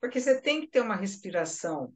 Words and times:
Porque 0.00 0.20
você 0.20 0.40
tem 0.40 0.60
que 0.60 0.68
ter 0.68 0.80
uma 0.80 0.96
respiração 0.96 1.94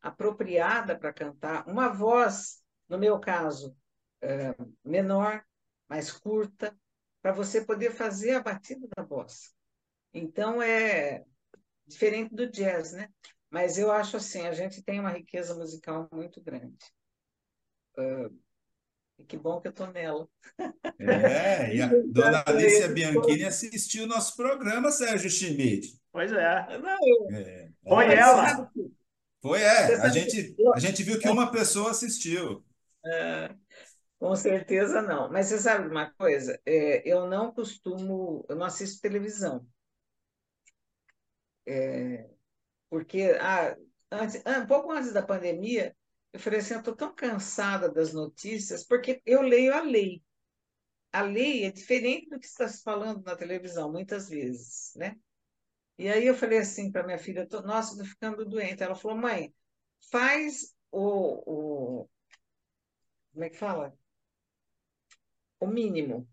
apropriada 0.00 0.98
para 0.98 1.12
cantar, 1.12 1.66
uma 1.66 1.88
voz, 1.88 2.62
no 2.88 2.98
meu 2.98 3.18
caso, 3.18 3.76
é, 4.20 4.54
menor, 4.84 5.44
mais 5.88 6.10
curta, 6.10 6.76
para 7.22 7.32
você 7.32 7.64
poder 7.64 7.92
fazer 7.92 8.32
a 8.32 8.42
batida 8.42 8.86
da 8.96 9.02
voz. 9.02 9.54
Então, 10.12 10.62
é 10.62 11.24
diferente 11.86 12.34
do 12.34 12.50
jazz, 12.50 12.92
né? 12.92 13.08
Mas 13.50 13.78
eu 13.78 13.90
acho 13.90 14.16
assim, 14.16 14.46
a 14.46 14.52
gente 14.52 14.82
tem 14.82 15.00
uma 15.00 15.10
riqueza 15.10 15.54
musical 15.54 16.08
muito 16.12 16.42
grande. 16.42 16.76
Uh, 17.96 19.24
que 19.26 19.36
bom 19.36 19.60
que 19.60 19.68
eu 19.68 19.70
estou 19.70 19.86
nela. 19.92 20.28
É, 20.98 21.74
e 21.74 21.80
a 21.80 21.86
dona 22.06 22.42
Alicia 22.46 22.88
Bianchini 22.88 23.44
assistiu 23.44 24.04
o 24.04 24.08
nosso 24.08 24.36
programa, 24.36 24.90
Sérgio 24.90 25.30
Schmidt. 25.30 25.96
Pois 26.14 26.30
é. 26.30 26.78
Não, 26.78 26.96
eu... 27.02 27.36
é. 27.36 27.72
Foi 27.82 28.06
é, 28.06 28.14
ela. 28.14 28.70
Foi, 29.42 29.60
é. 29.60 29.96
A 29.96 30.08
gente, 30.08 30.54
a 30.72 30.78
gente 30.78 31.02
viu 31.02 31.18
que 31.18 31.28
uma 31.28 31.50
pessoa 31.50 31.90
assistiu. 31.90 32.64
É, 33.04 33.52
com 34.16 34.36
certeza 34.36 35.02
não. 35.02 35.28
Mas 35.28 35.46
você 35.48 35.58
sabe 35.58 35.88
uma 35.88 36.08
coisa? 36.12 36.56
É, 36.64 37.02
eu 37.04 37.26
não 37.26 37.52
costumo, 37.52 38.46
eu 38.48 38.54
não 38.54 38.64
assisto 38.64 39.02
televisão. 39.02 39.66
É, 41.66 42.30
porque 42.88 43.36
ah, 43.40 43.76
antes, 44.12 44.40
ah, 44.46 44.60
um 44.60 44.66
pouco 44.68 44.92
antes 44.92 45.12
da 45.12 45.20
pandemia, 45.20 45.96
eu 46.32 46.38
falei 46.38 46.60
assim, 46.60 46.74
eu 46.74 46.78
estou 46.78 46.94
tão 46.94 47.12
cansada 47.12 47.90
das 47.90 48.12
notícias, 48.12 48.84
porque 48.84 49.20
eu 49.26 49.42
leio 49.42 49.74
a 49.74 49.80
lei. 49.80 50.22
A 51.12 51.22
lei 51.22 51.64
é 51.64 51.72
diferente 51.72 52.28
do 52.28 52.38
que 52.38 52.46
está 52.46 52.68
se 52.68 52.84
falando 52.84 53.24
na 53.24 53.34
televisão, 53.34 53.90
muitas 53.90 54.28
vezes, 54.28 54.92
né? 54.94 55.16
E 55.98 56.08
aí 56.08 56.26
eu 56.26 56.34
falei 56.34 56.58
assim 56.58 56.90
para 56.90 57.04
minha 57.04 57.18
filha, 57.18 57.46
tô, 57.48 57.62
nossa, 57.62 57.92
estou 57.92 58.06
ficando 58.06 58.44
doente. 58.44 58.82
Ela 58.82 58.94
falou, 58.94 59.16
mãe, 59.16 59.54
faz 60.10 60.74
o, 60.90 62.02
o 62.02 62.08
como 63.32 63.44
é 63.44 63.50
que 63.50 63.56
fala? 63.58 63.92
O 65.60 65.66
mínimo, 65.66 66.28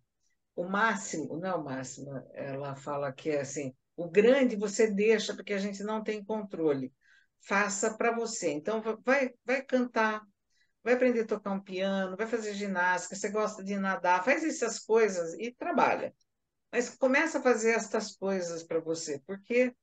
o 0.56 0.66
máximo, 0.66 1.38
não 1.40 1.50
é 1.50 1.56
o 1.56 1.64
máximo, 1.64 2.12
ela 2.34 2.76
fala 2.76 3.14
que 3.14 3.30
é 3.32 3.42
assim, 3.42 3.74
o 3.96 4.10
grande 4.10 4.56
você 4.56 4.92
deixa 4.92 5.36
porque 5.36 5.54
a 5.54 5.58
gente 5.60 5.84
não 5.84 6.04
tem 6.04 6.24
controle. 6.24 6.94
Faça 7.42 7.98
para 7.98 8.12
você. 8.16 8.52
Então, 8.52 8.82
vai, 9.04 9.34
vai 9.46 9.64
cantar, 9.64 10.24
vai 10.84 10.94
aprender 10.96 11.22
a 11.22 11.28
tocar 11.28 11.52
um 11.52 11.62
piano, 11.62 12.18
vai 12.18 12.28
fazer 12.28 12.54
ginástica, 12.54 13.16
você 13.16 13.30
gosta 13.30 13.64
de 13.64 13.78
nadar, 13.78 14.24
faz 14.24 14.44
essas 14.44 14.80
coisas 14.80 15.34
e 15.36 15.52
trabalha. 15.54 16.14
Mas 16.72 16.90
começa 16.90 17.40
a 17.40 17.44
fazer 17.44 17.72
estas 17.72 18.16
coisas 18.16 18.64
para 18.64 18.80
você, 18.80 19.20
porque 19.26 19.76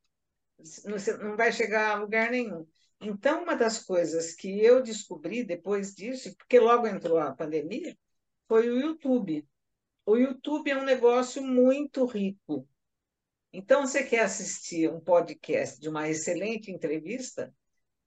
você 0.58 1.16
não 1.16 1.36
vai 1.36 1.52
chegar 1.52 1.90
a 1.90 2.00
lugar 2.00 2.30
nenhum. 2.30 2.66
Então, 3.00 3.44
uma 3.44 3.54
das 3.54 3.84
coisas 3.84 4.34
que 4.34 4.60
eu 4.60 4.82
descobri 4.82 5.44
depois 5.44 5.94
disso, 5.94 6.34
porque 6.36 6.58
logo 6.58 6.86
entrou 6.86 7.18
a 7.18 7.34
pandemia, 7.34 7.96
foi 8.48 8.68
o 8.68 8.80
YouTube. 8.80 9.46
O 10.04 10.16
YouTube 10.16 10.70
é 10.70 10.76
um 10.76 10.84
negócio 10.84 11.42
muito 11.42 12.04
rico. 12.06 12.66
Então, 13.52 13.86
você 13.86 14.02
quer 14.02 14.24
assistir 14.24 14.90
um 14.90 15.00
podcast 15.00 15.78
de 15.80 15.88
uma 15.88 16.08
excelente 16.08 16.72
entrevista? 16.72 17.54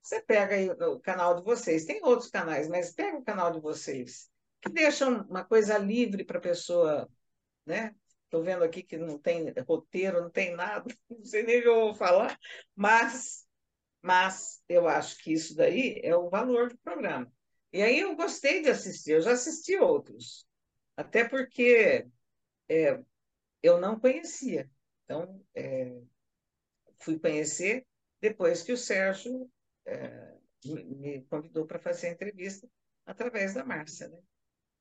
Você 0.01 0.21
pega 0.21 0.89
o 0.89 0.99
canal 0.99 1.35
de 1.35 1.43
vocês. 1.43 1.85
Tem 1.85 2.03
outros 2.03 2.29
canais, 2.29 2.67
mas 2.67 2.91
pega 2.91 3.17
o 3.17 3.23
canal 3.23 3.51
de 3.51 3.59
vocês, 3.59 4.29
que 4.59 4.69
deixam 4.69 5.21
uma 5.29 5.45
coisa 5.45 5.77
livre 5.77 6.25
para 6.25 6.39
a 6.39 6.41
pessoa, 6.41 7.07
né? 7.65 7.95
Estou 8.31 8.43
vendo 8.45 8.63
aqui 8.63 8.81
que 8.81 8.97
não 8.97 9.19
tem 9.19 9.53
roteiro, 9.67 10.21
não 10.21 10.29
tem 10.29 10.55
nada, 10.55 10.85
não 11.09 11.25
sei 11.25 11.43
nem 11.43 11.59
o 11.59 11.61
que 11.63 11.67
eu 11.67 11.81
vou 11.81 11.93
falar, 11.93 12.39
mas, 12.73 13.45
mas 14.01 14.63
eu 14.69 14.87
acho 14.87 15.21
que 15.21 15.33
isso 15.33 15.53
daí 15.53 15.99
é 16.01 16.15
o 16.15 16.29
valor 16.29 16.69
do 16.69 16.77
programa. 16.77 17.29
E 17.73 17.81
aí 17.81 17.99
eu 17.99 18.15
gostei 18.15 18.61
de 18.61 18.69
assistir, 18.69 19.11
eu 19.11 19.21
já 19.21 19.33
assisti 19.33 19.75
outros, 19.75 20.47
até 20.95 21.27
porque 21.27 22.07
é, 22.69 23.03
eu 23.61 23.81
não 23.81 23.99
conhecia. 23.99 24.71
Então, 25.03 25.45
é, 25.53 26.01
fui 27.01 27.19
conhecer 27.19 27.85
depois 28.21 28.63
que 28.63 28.71
o 28.71 28.77
Sérgio 28.77 29.51
é, 29.85 30.37
me 30.63 31.21
convidou 31.23 31.65
para 31.65 31.79
fazer 31.79 32.07
a 32.07 32.11
entrevista 32.11 32.65
através 33.05 33.55
da 33.55 33.65
Márcia, 33.65 34.07
né? 34.07 34.19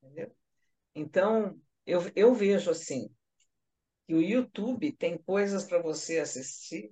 Entendeu? 0.01 0.33
Então, 0.95 1.61
eu, 1.85 1.99
eu 2.15 2.33
vejo 2.33 2.71
assim, 2.71 3.13
que 4.11 4.15
o 4.15 4.21
YouTube 4.21 4.91
tem 4.91 5.17
coisas 5.17 5.63
para 5.63 5.81
você 5.81 6.19
assistir 6.19 6.91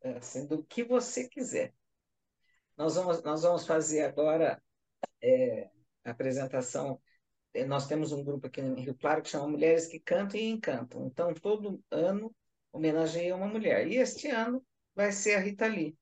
assim, 0.00 0.46
do 0.46 0.62
que 0.62 0.84
você 0.84 1.28
quiser. 1.28 1.74
Nós 2.76 2.94
vamos, 2.94 3.20
nós 3.24 3.42
vamos 3.42 3.66
fazer 3.66 4.02
agora 4.02 4.62
é, 5.20 5.68
a 6.04 6.12
apresentação 6.12 7.02
é, 7.52 7.64
nós 7.64 7.88
temos 7.88 8.12
um 8.12 8.22
grupo 8.22 8.46
aqui 8.46 8.60
em 8.60 8.80
Rio 8.80 8.94
Claro 8.94 9.22
que 9.22 9.30
chama 9.30 9.48
Mulheres 9.48 9.88
que 9.88 9.98
Cantam 9.98 10.38
e 10.38 10.50
Encantam. 10.50 11.04
Então, 11.08 11.34
todo 11.34 11.82
ano 11.90 12.32
homenageia 12.70 13.34
uma 13.34 13.48
mulher. 13.48 13.88
E 13.88 13.96
este 13.96 14.28
ano 14.28 14.64
vai 14.94 15.10
ser 15.10 15.34
a 15.34 15.40
Rita 15.40 15.66
Lee. 15.66 15.96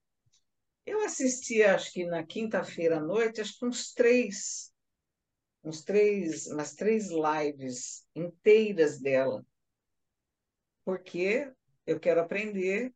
Eu 0.84 1.06
assisti, 1.06 1.62
acho 1.62 1.90
que 1.90 2.04
na 2.04 2.22
quinta-feira 2.22 2.98
à 2.98 3.00
noite, 3.00 3.40
acho 3.40 3.58
que 3.58 3.64
uns 3.64 3.94
três, 3.94 4.70
uns 5.64 5.82
três, 5.82 6.48
umas 6.48 6.74
três 6.74 7.08
lives 7.08 8.06
inteiras 8.14 9.00
dela. 9.00 9.42
Porque 10.86 11.52
eu 11.86 12.00
quero 12.00 12.22
aprender. 12.22 12.94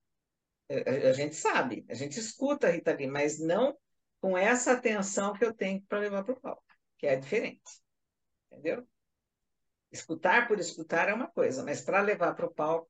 A 1.05 1.12
gente 1.12 1.34
sabe, 1.34 1.84
a 1.91 1.95
gente 1.95 2.19
escuta 2.19 2.69
a 2.69 2.71
Rita 2.71 2.95
Lee, 2.95 3.06
mas 3.06 3.39
não 3.39 3.77
com 4.21 4.39
essa 4.39 4.73
atenção 4.73 5.34
que 5.34 5.45
eu 5.45 5.53
tenho 5.53 5.83
para 5.83 5.99
levar 5.99 6.25
para 6.25 6.33
o 6.33 6.41
palco, 6.41 6.65
que 6.97 7.06
é 7.06 7.17
diferente 7.17 7.61
entendeu? 8.50 8.87
Escutar 9.93 10.47
por 10.47 10.59
escutar 10.59 11.09
é 11.09 11.15
uma 11.15 11.29
coisa, 11.29 11.65
mas 11.65 11.81
para 11.81 12.00
levar 12.00 12.34
para 12.34 12.47
o 12.47 12.55
palco 12.55 12.89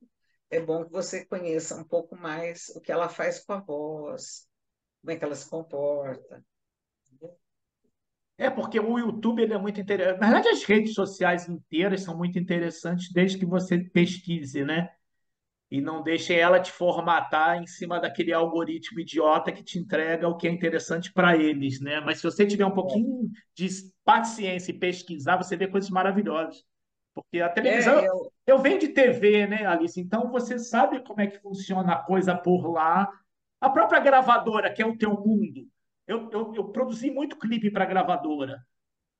é 0.50 0.60
bom 0.60 0.84
que 0.84 0.90
você 0.90 1.24
conheça 1.24 1.76
um 1.76 1.84
pouco 1.84 2.16
mais 2.16 2.68
o 2.70 2.80
que 2.80 2.90
ela 2.90 3.08
faz 3.08 3.38
com 3.38 3.52
a 3.52 3.60
voz, 3.60 4.48
como 5.00 5.12
é 5.12 5.16
que 5.16 5.24
ela 5.24 5.34
se 5.34 5.48
comporta. 5.48 6.44
É, 8.40 8.48
porque 8.48 8.80
o 8.80 8.98
YouTube 8.98 9.42
ele 9.42 9.52
é 9.52 9.58
muito 9.58 9.80
interessante. 9.80 10.20
Na 10.20 10.26
verdade, 10.26 10.48
as 10.48 10.64
redes 10.64 10.94
sociais 10.94 11.48
inteiras 11.48 12.02
são 12.02 12.16
muito 12.16 12.38
interessantes 12.38 13.12
desde 13.12 13.38
que 13.38 13.44
você 13.44 13.78
pesquise, 13.78 14.64
né? 14.64 14.88
e 15.70 15.80
não 15.80 16.02
deixem 16.02 16.36
ela 16.36 16.58
te 16.58 16.72
formatar 16.72 17.62
em 17.62 17.66
cima 17.66 18.00
daquele 18.00 18.32
algoritmo 18.32 18.98
idiota 18.98 19.52
que 19.52 19.62
te 19.62 19.78
entrega 19.78 20.26
o 20.26 20.36
que 20.36 20.48
é 20.48 20.50
interessante 20.50 21.12
para 21.12 21.36
eles, 21.36 21.80
né? 21.80 22.00
Mas 22.00 22.18
se 22.18 22.24
você 22.24 22.44
tiver 22.44 22.66
um 22.66 22.72
pouquinho 22.72 23.30
de 23.54 23.68
paciência 24.04 24.72
e 24.72 24.78
pesquisar, 24.78 25.36
você 25.36 25.56
vê 25.56 25.68
coisas 25.68 25.88
maravilhosas. 25.88 26.64
Porque 27.14 27.40
a 27.40 27.48
televisão, 27.48 28.00
é, 28.00 28.08
eu... 28.08 28.32
eu 28.46 28.58
venho 28.58 28.80
de 28.80 28.88
TV, 28.88 29.46
né, 29.46 29.64
Alice? 29.64 30.00
Então 30.00 30.30
você 30.30 30.58
sabe 30.58 31.04
como 31.04 31.20
é 31.20 31.28
que 31.28 31.38
funciona 31.38 31.92
a 31.92 32.02
coisa 32.02 32.36
por 32.36 32.68
lá. 32.72 33.08
A 33.60 33.70
própria 33.70 34.00
gravadora, 34.00 34.72
que 34.72 34.82
é 34.82 34.86
o 34.86 34.96
teu 34.98 35.12
mundo. 35.12 35.68
Eu, 36.10 36.28
eu, 36.32 36.52
eu 36.56 36.64
produzi 36.64 37.08
muito 37.08 37.38
clipe 37.38 37.70
para 37.70 37.84
gravadora. 37.84 38.66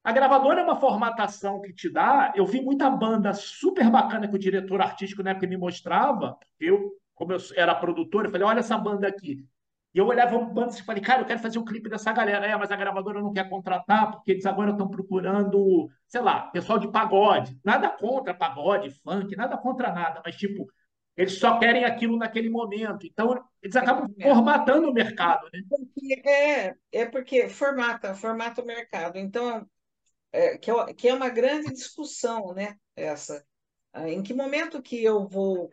A 0.02 0.10
gravadora 0.10 0.60
é 0.60 0.64
uma 0.64 0.80
formatação 0.80 1.60
que 1.60 1.72
te 1.72 1.88
dá. 1.88 2.32
Eu 2.34 2.44
vi 2.44 2.60
muita 2.60 2.90
banda 2.90 3.32
super 3.32 3.88
bacana 3.88 4.26
que 4.26 4.34
o 4.34 4.38
diretor 4.38 4.80
artístico 4.80 5.22
na 5.22 5.30
época 5.30 5.46
me 5.46 5.56
mostrava. 5.56 6.36
Eu, 6.58 6.90
como 7.14 7.32
eu 7.32 7.38
era 7.54 7.76
produtor, 7.76 8.24
eu 8.24 8.30
falei: 8.32 8.44
olha 8.44 8.58
essa 8.58 8.76
banda 8.76 9.06
aqui. 9.06 9.46
E 9.94 9.98
eu 9.98 10.06
olhava 10.06 10.38
bandas 10.38 10.78
e 10.78 10.84
falei, 10.84 11.02
cara, 11.02 11.22
eu 11.22 11.26
quero 11.26 11.40
fazer 11.40 11.58
um 11.60 11.64
clipe 11.64 11.88
dessa 11.88 12.12
galera. 12.12 12.44
É, 12.46 12.56
mas 12.56 12.72
a 12.72 12.76
gravadora 12.76 13.20
não 13.20 13.32
quer 13.32 13.48
contratar, 13.48 14.10
porque 14.10 14.32
eles 14.32 14.46
agora 14.46 14.72
estão 14.72 14.88
procurando, 14.88 15.88
sei 16.08 16.20
lá, 16.20 16.42
pessoal 16.48 16.78
de 16.78 16.90
pagode. 16.90 17.56
Nada 17.64 17.88
contra 17.88 18.34
pagode, 18.34 18.90
funk, 19.02 19.36
nada 19.36 19.56
contra 19.56 19.92
nada, 19.92 20.22
mas 20.24 20.36
tipo, 20.36 20.66
eles 21.20 21.38
só 21.38 21.58
querem 21.58 21.84
aquilo 21.84 22.16
naquele 22.16 22.48
momento. 22.48 23.06
Então, 23.06 23.46
eles 23.60 23.76
acabam 23.76 24.08
formatando 24.22 24.88
o 24.88 24.92
mercado, 24.92 25.50
né? 25.52 25.60
É, 26.24 26.74
é 26.90 27.04
porque 27.04 27.46
formata, 27.50 28.14
formata 28.14 28.62
o 28.62 28.64
mercado. 28.64 29.18
Então, 29.18 29.68
é, 30.32 30.56
que, 30.56 30.70
é, 30.70 30.94
que 30.94 31.08
é 31.10 31.14
uma 31.14 31.28
grande 31.28 31.74
discussão, 31.74 32.54
né? 32.54 32.74
Essa. 32.96 33.46
Ah, 33.92 34.08
em 34.08 34.22
que 34.22 34.32
momento 34.32 34.80
que 34.80 35.04
eu 35.04 35.28
vou 35.28 35.68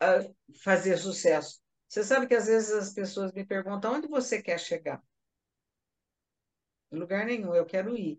ah, 0.00 0.20
fazer 0.62 0.96
sucesso? 0.96 1.60
Você 1.86 2.02
sabe 2.02 2.26
que 2.26 2.34
às 2.34 2.46
vezes 2.46 2.72
as 2.72 2.94
pessoas 2.94 3.30
me 3.30 3.44
perguntam 3.44 3.92
onde 3.92 4.08
você 4.08 4.40
quer 4.42 4.58
chegar? 4.58 5.02
Em 6.90 6.96
lugar 6.98 7.26
nenhum, 7.26 7.54
eu 7.54 7.66
quero 7.66 7.94
ir. 7.94 8.18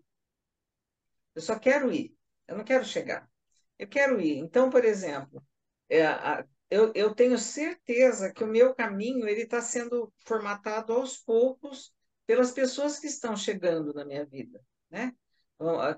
Eu 1.34 1.42
só 1.42 1.58
quero 1.58 1.92
ir, 1.92 2.16
eu 2.46 2.56
não 2.56 2.64
quero 2.64 2.84
chegar. 2.84 3.28
Eu 3.76 3.88
quero 3.88 4.20
ir. 4.20 4.38
Então, 4.38 4.70
por 4.70 4.84
exemplo, 4.84 5.42
é, 5.88 6.06
a, 6.06 6.44
eu, 6.70 6.92
eu 6.94 7.14
tenho 7.14 7.38
certeza 7.38 8.32
que 8.32 8.42
o 8.42 8.48
meu 8.48 8.74
caminho 8.74 9.28
ele 9.28 9.42
está 9.42 9.60
sendo 9.60 10.12
formatado 10.24 10.92
aos 10.92 11.16
poucos 11.16 11.92
pelas 12.26 12.50
pessoas 12.50 12.98
que 12.98 13.06
estão 13.06 13.36
chegando 13.36 13.94
na 13.94 14.04
minha 14.04 14.24
vida 14.24 14.60
né? 14.90 15.14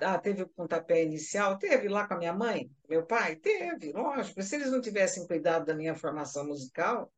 Ah, 0.01 0.19
teve 0.19 0.43
o 0.43 0.49
pontapé 0.49 1.03
inicial? 1.03 1.59
Teve 1.59 1.89
lá 1.89 2.07
com 2.07 2.15
a 2.15 2.19
minha 2.19 2.33
mãe, 2.33 2.71
meu 2.89 3.05
pai? 3.05 3.37
Teve, 3.37 3.93
lógico. 3.93 4.41
Se 4.41 4.55
eles 4.55 4.71
não 4.71 4.81
tivessem 4.81 5.27
cuidado 5.27 5.67
da 5.67 5.75
minha 5.75 5.97
formação 5.97 6.47
musical, 6.47 7.13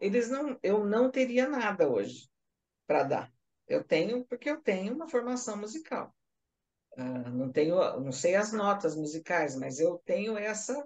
eles 0.00 0.28
não, 0.28 0.58
eu 0.62 0.84
não 0.84 1.10
teria 1.10 1.48
nada 1.48 1.88
hoje 1.88 2.28
para 2.86 3.04
dar. 3.04 3.32
Eu 3.68 3.84
tenho 3.84 4.24
porque 4.24 4.50
eu 4.50 4.60
tenho 4.60 4.92
uma 4.92 5.08
formação 5.08 5.56
musical. 5.56 6.12
Uh, 6.98 7.30
não 7.30 7.50
tenho, 7.52 7.76
não 8.00 8.12
sei 8.12 8.34
as 8.34 8.52
notas 8.52 8.96
musicais, 8.96 9.56
mas 9.56 9.78
eu 9.78 10.02
tenho 10.04 10.36
essa 10.36 10.84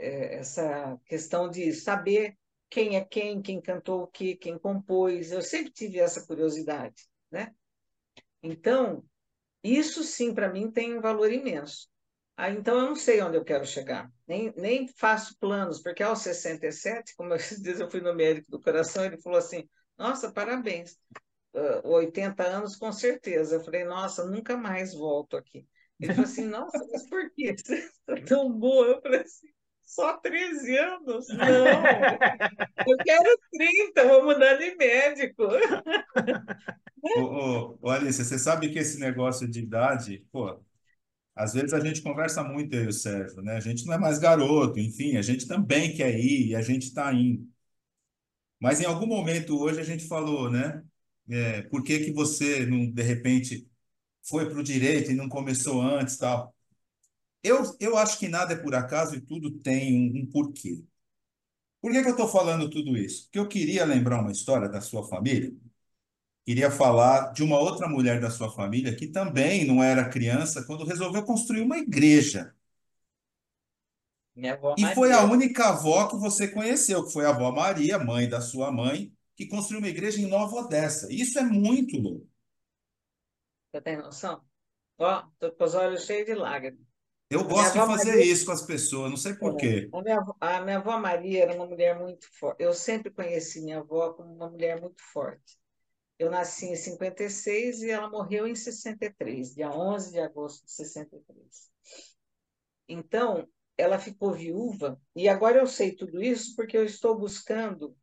essa 0.00 0.98
questão 1.06 1.48
de 1.48 1.72
saber 1.72 2.36
quem 2.68 2.96
é 2.96 3.04
quem, 3.04 3.42
quem 3.42 3.60
cantou 3.60 4.02
o 4.02 4.06
que, 4.06 4.36
quem 4.36 4.58
compôs. 4.58 5.32
Eu 5.32 5.42
sempre 5.42 5.72
tive 5.72 5.98
essa 5.98 6.24
curiosidade, 6.26 7.08
né? 7.30 7.52
Então, 8.42 9.04
isso 9.62 10.02
sim 10.02 10.34
para 10.34 10.52
mim 10.52 10.70
tem 10.70 10.96
um 10.96 11.00
valor 11.00 11.32
imenso. 11.32 11.88
Ah, 12.36 12.50
então 12.50 12.78
eu 12.78 12.86
não 12.86 12.96
sei 12.96 13.20
onde 13.20 13.36
eu 13.36 13.44
quero 13.44 13.66
chegar, 13.66 14.10
nem, 14.26 14.50
nem 14.56 14.88
faço 14.88 15.36
planos, 15.38 15.82
porque 15.82 16.02
aos 16.02 16.20
67, 16.20 17.14
como 17.14 17.34
esses 17.36 17.60
dias 17.60 17.80
eu 17.80 17.90
fui 17.90 18.00
no 18.00 18.14
médico 18.14 18.50
do 18.50 18.60
coração, 18.60 19.04
ele 19.04 19.20
falou 19.20 19.38
assim: 19.38 19.68
Nossa, 19.98 20.32
parabéns, 20.32 20.96
uh, 21.54 21.86
80 21.88 22.42
anos 22.44 22.76
com 22.76 22.90
certeza. 22.92 23.56
Eu 23.56 23.64
falei: 23.64 23.84
Nossa, 23.84 24.24
nunca 24.24 24.56
mais 24.56 24.94
volto 24.94 25.36
aqui. 25.36 25.66
Ele 26.00 26.14
falou 26.14 26.30
assim: 26.30 26.44
Nossa, 26.46 26.78
mas 26.90 27.06
por 27.10 27.30
quê? 27.34 27.54
Você 27.58 27.74
está 27.76 28.16
tão 28.26 28.50
boa. 28.50 28.86
Eu 28.86 29.02
falei 29.02 29.20
assim: 29.20 29.48
Só 29.90 30.16
13 30.18 30.78
anos? 30.78 31.26
Não, 31.30 31.66
eu 32.86 32.96
quero 33.04 33.38
30, 33.52 34.06
vou 34.06 34.24
mudar 34.24 34.54
de 34.54 34.76
médico. 34.76 35.42
Alice, 37.84 38.24
você 38.24 38.38
sabe 38.38 38.70
que 38.70 38.78
esse 38.78 39.00
negócio 39.00 39.48
de 39.48 39.58
idade, 39.58 40.24
pô, 40.30 40.60
às 41.34 41.54
vezes 41.54 41.72
a 41.72 41.80
gente 41.80 42.02
conversa 42.02 42.44
muito, 42.44 42.72
eu 42.74 42.84
e 42.84 42.88
o 42.88 42.92
Sérgio, 42.92 43.42
né? 43.42 43.56
A 43.56 43.60
gente 43.60 43.84
não 43.84 43.94
é 43.94 43.98
mais 43.98 44.20
garoto, 44.20 44.78
enfim, 44.78 45.16
a 45.16 45.22
gente 45.22 45.48
também 45.48 45.92
quer 45.92 46.16
ir 46.16 46.50
e 46.50 46.54
a 46.54 46.62
gente 46.62 46.84
está 46.84 47.12
indo. 47.12 47.48
Mas 48.60 48.80
em 48.80 48.84
algum 48.84 49.06
momento 49.06 49.58
hoje 49.60 49.80
a 49.80 49.84
gente 49.84 50.06
falou, 50.06 50.50
né? 50.50 50.82
É, 51.28 51.62
por 51.62 51.82
que 51.82 51.98
que 52.00 52.12
você 52.12 52.64
não, 52.66 52.90
de 52.90 53.02
repente, 53.02 53.68
foi 54.22 54.48
para 54.48 54.60
o 54.60 54.62
direito 54.62 55.10
e 55.10 55.14
não 55.16 55.28
começou 55.28 55.82
antes 55.82 56.16
tal? 56.16 56.54
Eu, 57.42 57.62
eu 57.80 57.96
acho 57.96 58.18
que 58.18 58.28
nada 58.28 58.54
é 58.54 58.56
por 58.56 58.74
acaso 58.74 59.14
e 59.16 59.20
tudo 59.20 59.50
tem 59.60 59.94
um, 59.96 60.22
um 60.22 60.26
porquê. 60.30 60.84
Por 61.80 61.92
que 61.92 62.02
que 62.02 62.08
eu 62.08 62.12
estou 62.12 62.28
falando 62.28 62.70
tudo 62.70 62.96
isso? 62.96 63.24
Porque 63.24 63.38
eu 63.38 63.48
queria 63.48 63.84
lembrar 63.84 64.20
uma 64.20 64.32
história 64.32 64.68
da 64.68 64.80
sua 64.80 65.08
família 65.08 65.52
queria 66.46 66.70
falar 66.70 67.32
de 67.32 67.42
uma 67.42 67.58
outra 67.58 67.88
mulher 67.88 68.20
da 68.20 68.30
sua 68.30 68.50
família 68.52 68.94
que 68.96 69.06
também 69.08 69.66
não 69.66 69.82
era 69.82 70.08
criança 70.08 70.64
quando 70.64 70.84
resolveu 70.84 71.22
construir 71.24 71.62
uma 71.62 71.78
igreja. 71.78 72.54
Minha 74.34 74.54
avó 74.54 74.76
E 74.76 74.84
foi 74.86 75.12
a 75.12 75.22
Maria. 75.22 75.24
única 75.24 75.68
avó 75.68 76.08
que 76.08 76.16
você 76.16 76.48
conheceu, 76.48 77.04
que 77.04 77.12
foi 77.12 77.24
a 77.24 77.30
avó 77.30 77.52
Maria, 77.52 77.98
mãe 77.98 78.28
da 78.28 78.40
sua 78.40 78.70
mãe, 78.72 79.12
que 79.36 79.46
construiu 79.46 79.80
uma 79.80 79.88
igreja 79.88 80.20
em 80.20 80.26
Nova 80.26 80.56
Odessa. 80.56 81.06
Isso 81.12 81.38
é 81.38 81.42
muito 81.42 81.96
louco. 81.98 82.28
Você 83.72 83.80
tem 83.80 83.96
noção? 83.96 84.44
Ó, 84.98 85.22
tô 85.40 85.52
com 85.52 85.64
os 85.64 85.74
olhos 85.74 86.04
cheios 86.06 86.26
de 86.26 86.34
lágrimas. 86.34 86.86
Eu 87.30 87.44
gosto 87.44 87.78
de 87.78 87.86
fazer 87.86 88.16
Maria, 88.16 88.24
isso 88.24 88.44
com 88.44 88.52
as 88.52 88.62
pessoas, 88.62 89.10
não 89.10 89.16
sei 89.16 89.34
por 89.34 89.56
é, 89.60 89.88
a 89.92 90.02
minha, 90.02 90.18
avó- 90.18 90.36
a 90.40 90.60
minha 90.60 90.78
avó 90.78 90.98
Maria 90.98 91.42
era 91.42 91.54
uma 91.54 91.66
mulher 91.66 91.98
muito 91.98 92.26
forte. 92.38 92.62
Eu 92.62 92.72
sempre 92.72 93.10
conheci 93.10 93.60
minha 93.62 93.78
avó 93.78 94.12
como 94.12 94.32
uma 94.34 94.50
mulher 94.50 94.80
muito 94.80 95.02
forte. 95.12 95.58
Eu 96.18 96.30
nasci 96.30 96.66
em 96.66 96.76
56 96.76 97.82
e 97.82 97.90
ela 97.90 98.10
morreu 98.10 98.46
em 98.46 98.54
63, 98.54 99.54
dia 99.54 99.70
11 99.70 100.12
de 100.12 100.20
agosto 100.20 100.64
de 100.66 100.72
63. 100.72 101.70
Então, 102.88 103.48
ela 103.78 103.98
ficou 103.98 104.32
viúva, 104.32 105.00
e 105.16 105.28
agora 105.28 105.58
eu 105.58 105.66
sei 105.66 105.94
tudo 105.96 106.22
isso 106.22 106.54
porque 106.54 106.76
eu 106.76 106.84
estou 106.84 107.18
buscando 107.18 107.96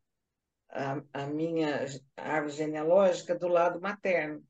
a, 0.70 1.02
a 1.12 1.26
minha 1.26 1.86
árvore 2.16 2.54
genealógica 2.54 3.34
do 3.34 3.48
lado 3.48 3.80
materno. 3.80 4.44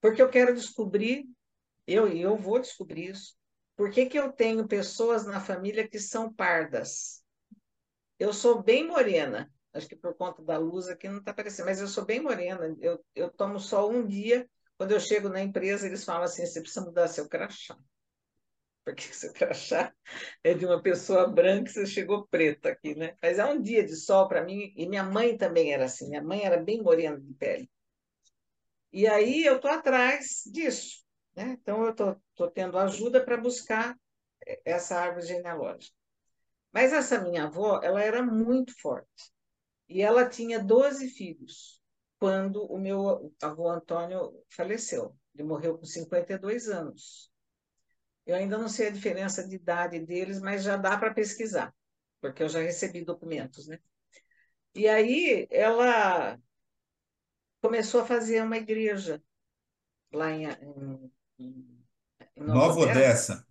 Porque 0.00 0.20
eu 0.22 0.30
quero 0.30 0.54
descobrir, 0.54 1.26
eu 1.86 2.08
eu 2.08 2.36
vou 2.36 2.60
descobrir 2.60 3.10
isso, 3.10 3.36
por 3.76 3.90
que 3.90 4.06
que 4.06 4.18
eu 4.18 4.32
tenho 4.32 4.68
pessoas 4.68 5.26
na 5.26 5.40
família 5.40 5.88
que 5.88 5.98
são 5.98 6.32
pardas? 6.32 7.24
Eu 8.18 8.32
sou 8.32 8.62
bem 8.62 8.86
morena, 8.86 9.50
acho 9.72 9.88
que 9.88 9.96
por 9.96 10.14
conta 10.14 10.42
da 10.42 10.58
luz 10.58 10.88
aqui 10.88 11.08
não 11.08 11.18
está 11.18 11.30
aparecendo, 11.30 11.66
mas 11.66 11.80
eu 11.80 11.88
sou 11.88 12.04
bem 12.04 12.20
morena, 12.20 12.76
eu, 12.80 13.02
eu 13.14 13.30
tomo 13.30 13.58
sol 13.58 13.90
um 13.90 14.06
dia, 14.06 14.48
quando 14.76 14.92
eu 14.92 15.00
chego 15.00 15.28
na 15.28 15.40
empresa, 15.42 15.86
eles 15.86 16.04
falam 16.04 16.24
assim, 16.24 16.44
você 16.46 16.60
precisa 16.60 16.84
mudar 16.84 17.08
seu 17.08 17.28
crachá, 17.28 17.76
porque 18.84 19.02
seu 19.14 19.32
crachá 19.32 19.94
é 20.42 20.54
de 20.54 20.66
uma 20.66 20.82
pessoa 20.82 21.26
branca, 21.26 21.70
você 21.70 21.86
chegou 21.86 22.26
preta 22.28 22.70
aqui, 22.70 22.94
né? 22.94 23.16
Mas 23.22 23.38
é 23.38 23.44
um 23.44 23.60
dia 23.60 23.84
de 23.84 23.96
sol 23.96 24.28
para 24.28 24.44
mim, 24.44 24.72
e 24.76 24.88
minha 24.88 25.04
mãe 25.04 25.36
também 25.36 25.72
era 25.72 25.84
assim, 25.84 26.08
minha 26.08 26.22
mãe 26.22 26.44
era 26.44 26.62
bem 26.62 26.82
morena 26.82 27.18
de 27.20 27.34
pele. 27.34 27.70
E 28.92 29.06
aí 29.06 29.44
eu 29.44 29.56
estou 29.56 29.70
atrás 29.70 30.42
disso, 30.46 31.04
né? 31.40 31.56
Então 31.60 31.84
eu 31.84 31.90
estou 31.90 32.50
tendo 32.50 32.78
ajuda 32.78 33.24
para 33.24 33.36
buscar 33.36 33.98
essa 34.64 34.96
árvore 35.00 35.26
genealógica. 35.26 35.94
Mas 36.72 36.92
essa 36.92 37.20
minha 37.20 37.44
avó, 37.44 37.80
ela 37.82 38.02
era 38.02 38.22
muito 38.22 38.78
forte. 38.80 39.32
E 39.88 40.02
ela 40.02 40.28
tinha 40.28 40.62
12 40.62 41.08
filhos 41.08 41.80
quando 42.18 42.64
o 42.64 42.78
meu 42.78 43.34
avô 43.42 43.68
Antônio 43.68 44.44
faleceu. 44.48 45.16
Ele 45.34 45.48
morreu 45.48 45.78
com 45.78 45.84
52 45.84 46.68
anos. 46.68 47.30
Eu 48.26 48.36
ainda 48.36 48.58
não 48.58 48.68
sei 48.68 48.88
a 48.88 48.92
diferença 48.92 49.46
de 49.46 49.56
idade 49.56 49.98
deles, 49.98 50.40
mas 50.40 50.62
já 50.62 50.76
dá 50.76 50.96
para 50.96 51.14
pesquisar, 51.14 51.74
porque 52.20 52.42
eu 52.42 52.48
já 52.48 52.60
recebi 52.60 53.04
documentos, 53.04 53.66
né? 53.66 53.78
E 54.74 54.86
aí 54.86 55.48
ela 55.50 56.38
começou 57.60 58.02
a 58.02 58.06
fazer 58.06 58.42
uma 58.42 58.58
igreja 58.58 59.20
lá 60.12 60.30
em, 60.30 60.46
em 60.46 61.10
Nova 62.36 62.80
Odessa, 62.80 63.34
Odessa. 63.34 63.46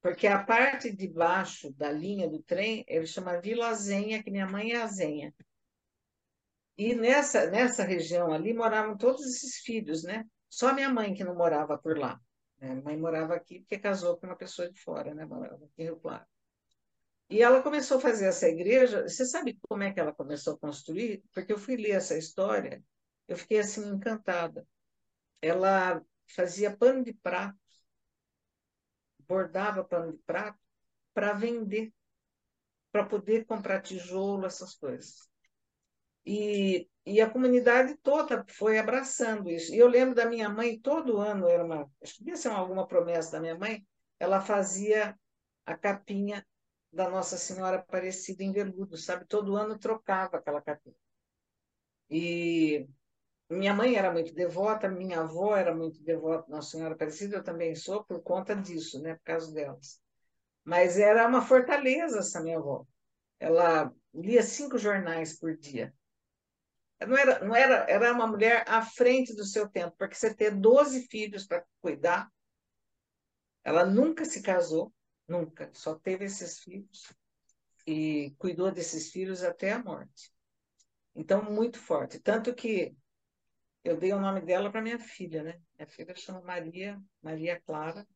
porque 0.00 0.26
a 0.26 0.42
parte 0.42 0.90
de 0.94 1.08
baixo 1.08 1.72
da 1.74 1.90
linha 1.90 2.28
do 2.28 2.42
trem, 2.42 2.84
ele 2.88 3.06
chama 3.06 3.40
Vila 3.40 3.72
Zenha, 3.74 4.22
que 4.22 4.30
minha 4.30 4.46
mãe 4.48 4.72
é 4.72 4.82
Azenha. 4.82 5.34
E 6.76 6.94
nessa, 6.94 7.50
nessa 7.50 7.82
região 7.84 8.32
ali 8.32 8.54
moravam 8.54 8.96
todos 8.96 9.22
esses 9.26 9.56
filhos, 9.58 10.04
né? 10.04 10.24
Só 10.48 10.72
minha 10.72 10.88
mãe 10.88 11.12
que 11.14 11.24
não 11.24 11.34
morava 11.34 11.76
por 11.76 11.98
lá. 11.98 12.20
né? 12.60 12.70
Minha 12.70 12.82
mãe 12.82 12.96
morava 12.96 13.34
aqui 13.34 13.60
porque 13.60 13.78
casou 13.78 14.16
com 14.16 14.26
uma 14.26 14.36
pessoa 14.36 14.70
de 14.70 14.80
fora, 14.80 15.14
né? 15.14 15.24
Morava 15.26 15.56
aqui 15.64 15.74
em 15.78 15.84
Rio 15.84 15.96
Claro. 15.98 16.24
E 17.30 17.42
ela 17.42 17.62
começou 17.62 17.98
a 17.98 18.00
fazer 18.00 18.26
essa 18.26 18.48
igreja. 18.48 19.02
Você 19.06 19.26
sabe 19.26 19.58
como 19.68 19.82
é 19.82 19.92
que 19.92 20.00
ela 20.00 20.14
começou 20.14 20.54
a 20.54 20.58
construir? 20.58 21.22
Porque 21.32 21.52
eu 21.52 21.58
fui 21.58 21.76
ler 21.76 21.90
essa 21.92 22.16
história, 22.16 22.82
eu 23.26 23.36
fiquei 23.36 23.58
assim 23.58 23.86
encantada. 23.86 24.66
Ela 25.42 26.02
fazia 26.28 26.76
pano 26.76 27.04
de 27.04 27.12
prato, 27.14 27.58
bordava 29.28 29.84
pano 29.84 30.12
de 30.12 30.18
prato 30.18 30.58
para 31.14 31.32
vender, 31.34 31.92
para 32.92 33.06
poder 33.06 33.46
comprar 33.46 33.80
tijolo, 33.82 34.46
essas 34.46 34.74
coisas. 34.74 35.28
E, 36.26 36.88
e 37.06 37.20
a 37.20 37.30
comunidade 37.30 37.96
toda 37.98 38.44
foi 38.50 38.78
abraçando 38.78 39.50
isso. 39.50 39.74
E 39.74 39.78
eu 39.78 39.88
lembro 39.88 40.14
da 40.14 40.26
minha 40.26 40.48
mãe, 40.48 40.78
todo 40.80 41.18
ano, 41.18 41.48
era 41.48 41.64
uma, 41.64 41.90
acho 42.02 42.14
que 42.14 42.20
devia 42.24 42.36
ser 42.36 42.48
uma- 42.50 42.58
alguma 42.58 42.86
promessa 42.86 43.32
da 43.32 43.40
minha 43.40 43.56
mãe, 43.58 43.86
ela 44.18 44.40
fazia 44.40 45.18
a 45.66 45.76
capinha 45.76 46.46
da 46.92 47.08
Nossa 47.10 47.36
Senhora 47.38 47.78
Aparecida 47.78 48.42
em 48.42 48.52
veludo, 48.52 48.96
sabe? 48.96 49.26
Todo 49.26 49.56
ano 49.56 49.78
trocava 49.78 50.36
aquela 50.38 50.60
capinha. 50.62 50.96
E 52.10 52.88
minha 53.50 53.74
mãe 53.74 53.96
era 53.96 54.12
muito 54.12 54.34
devota, 54.34 54.88
minha 54.88 55.20
avó 55.20 55.56
era 55.56 55.74
muito 55.74 56.02
devota 56.02 56.50
Nossa 56.50 56.70
Senhora 56.70 56.94
Aparecida, 56.94 57.36
eu 57.36 57.42
também 57.42 57.74
sou 57.74 58.04
por 58.04 58.22
conta 58.22 58.54
disso, 58.54 59.00
né? 59.00 59.14
Por 59.14 59.24
causa 59.24 59.52
delas. 59.52 60.00
Mas 60.64 60.98
era 60.98 61.26
uma 61.26 61.42
fortaleza 61.42 62.18
essa 62.18 62.42
minha 62.42 62.58
avó. 62.58 62.86
Ela 63.40 63.92
lia 64.12 64.42
cinco 64.42 64.76
jornais 64.78 65.38
por 65.38 65.56
dia. 65.56 65.94
Não 67.00 67.16
era, 67.16 67.44
não 67.44 67.54
era, 67.54 67.86
era 67.88 68.12
uma 68.12 68.26
mulher 68.26 68.64
à 68.66 68.82
frente 68.82 69.34
do 69.34 69.44
seu 69.44 69.68
tempo, 69.68 69.94
porque 69.96 70.16
você 70.16 70.34
ter 70.34 70.50
12 70.50 71.06
filhos 71.06 71.46
para 71.46 71.64
cuidar, 71.80 72.28
ela 73.62 73.84
nunca 73.84 74.24
se 74.24 74.42
casou, 74.42 74.92
nunca, 75.26 75.70
só 75.72 75.94
teve 75.94 76.24
esses 76.24 76.58
filhos 76.58 77.12
e 77.86 78.34
cuidou 78.36 78.72
desses 78.72 79.10
filhos 79.10 79.44
até 79.44 79.72
a 79.72 79.82
morte. 79.82 80.32
Então, 81.14 81.42
muito 81.42 81.78
forte. 81.78 82.18
Tanto 82.18 82.54
que 82.54 82.94
eu 83.88 83.96
dei 83.96 84.12
o 84.12 84.20
nome 84.20 84.40
dela 84.40 84.70
para 84.70 84.82
minha 84.82 84.98
filha, 84.98 85.42
né? 85.42 85.60
Minha 85.78 85.88
filha 85.88 86.14
chama 86.14 86.42
Maria, 86.42 87.00
Maria 87.22 87.60
Clara, 87.60 88.06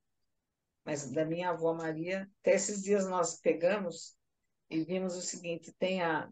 mas 0.85 1.11
da 1.11 1.25
minha 1.25 1.51
avó 1.51 1.73
Maria. 1.73 2.29
Até 2.41 2.55
esses 2.55 2.83
dias 2.83 3.07
nós 3.09 3.41
pegamos 3.41 4.17
e 4.69 4.85
vimos 4.85 5.17
o 5.17 5.23
seguinte: 5.23 5.73
tem 5.79 6.03
a. 6.03 6.29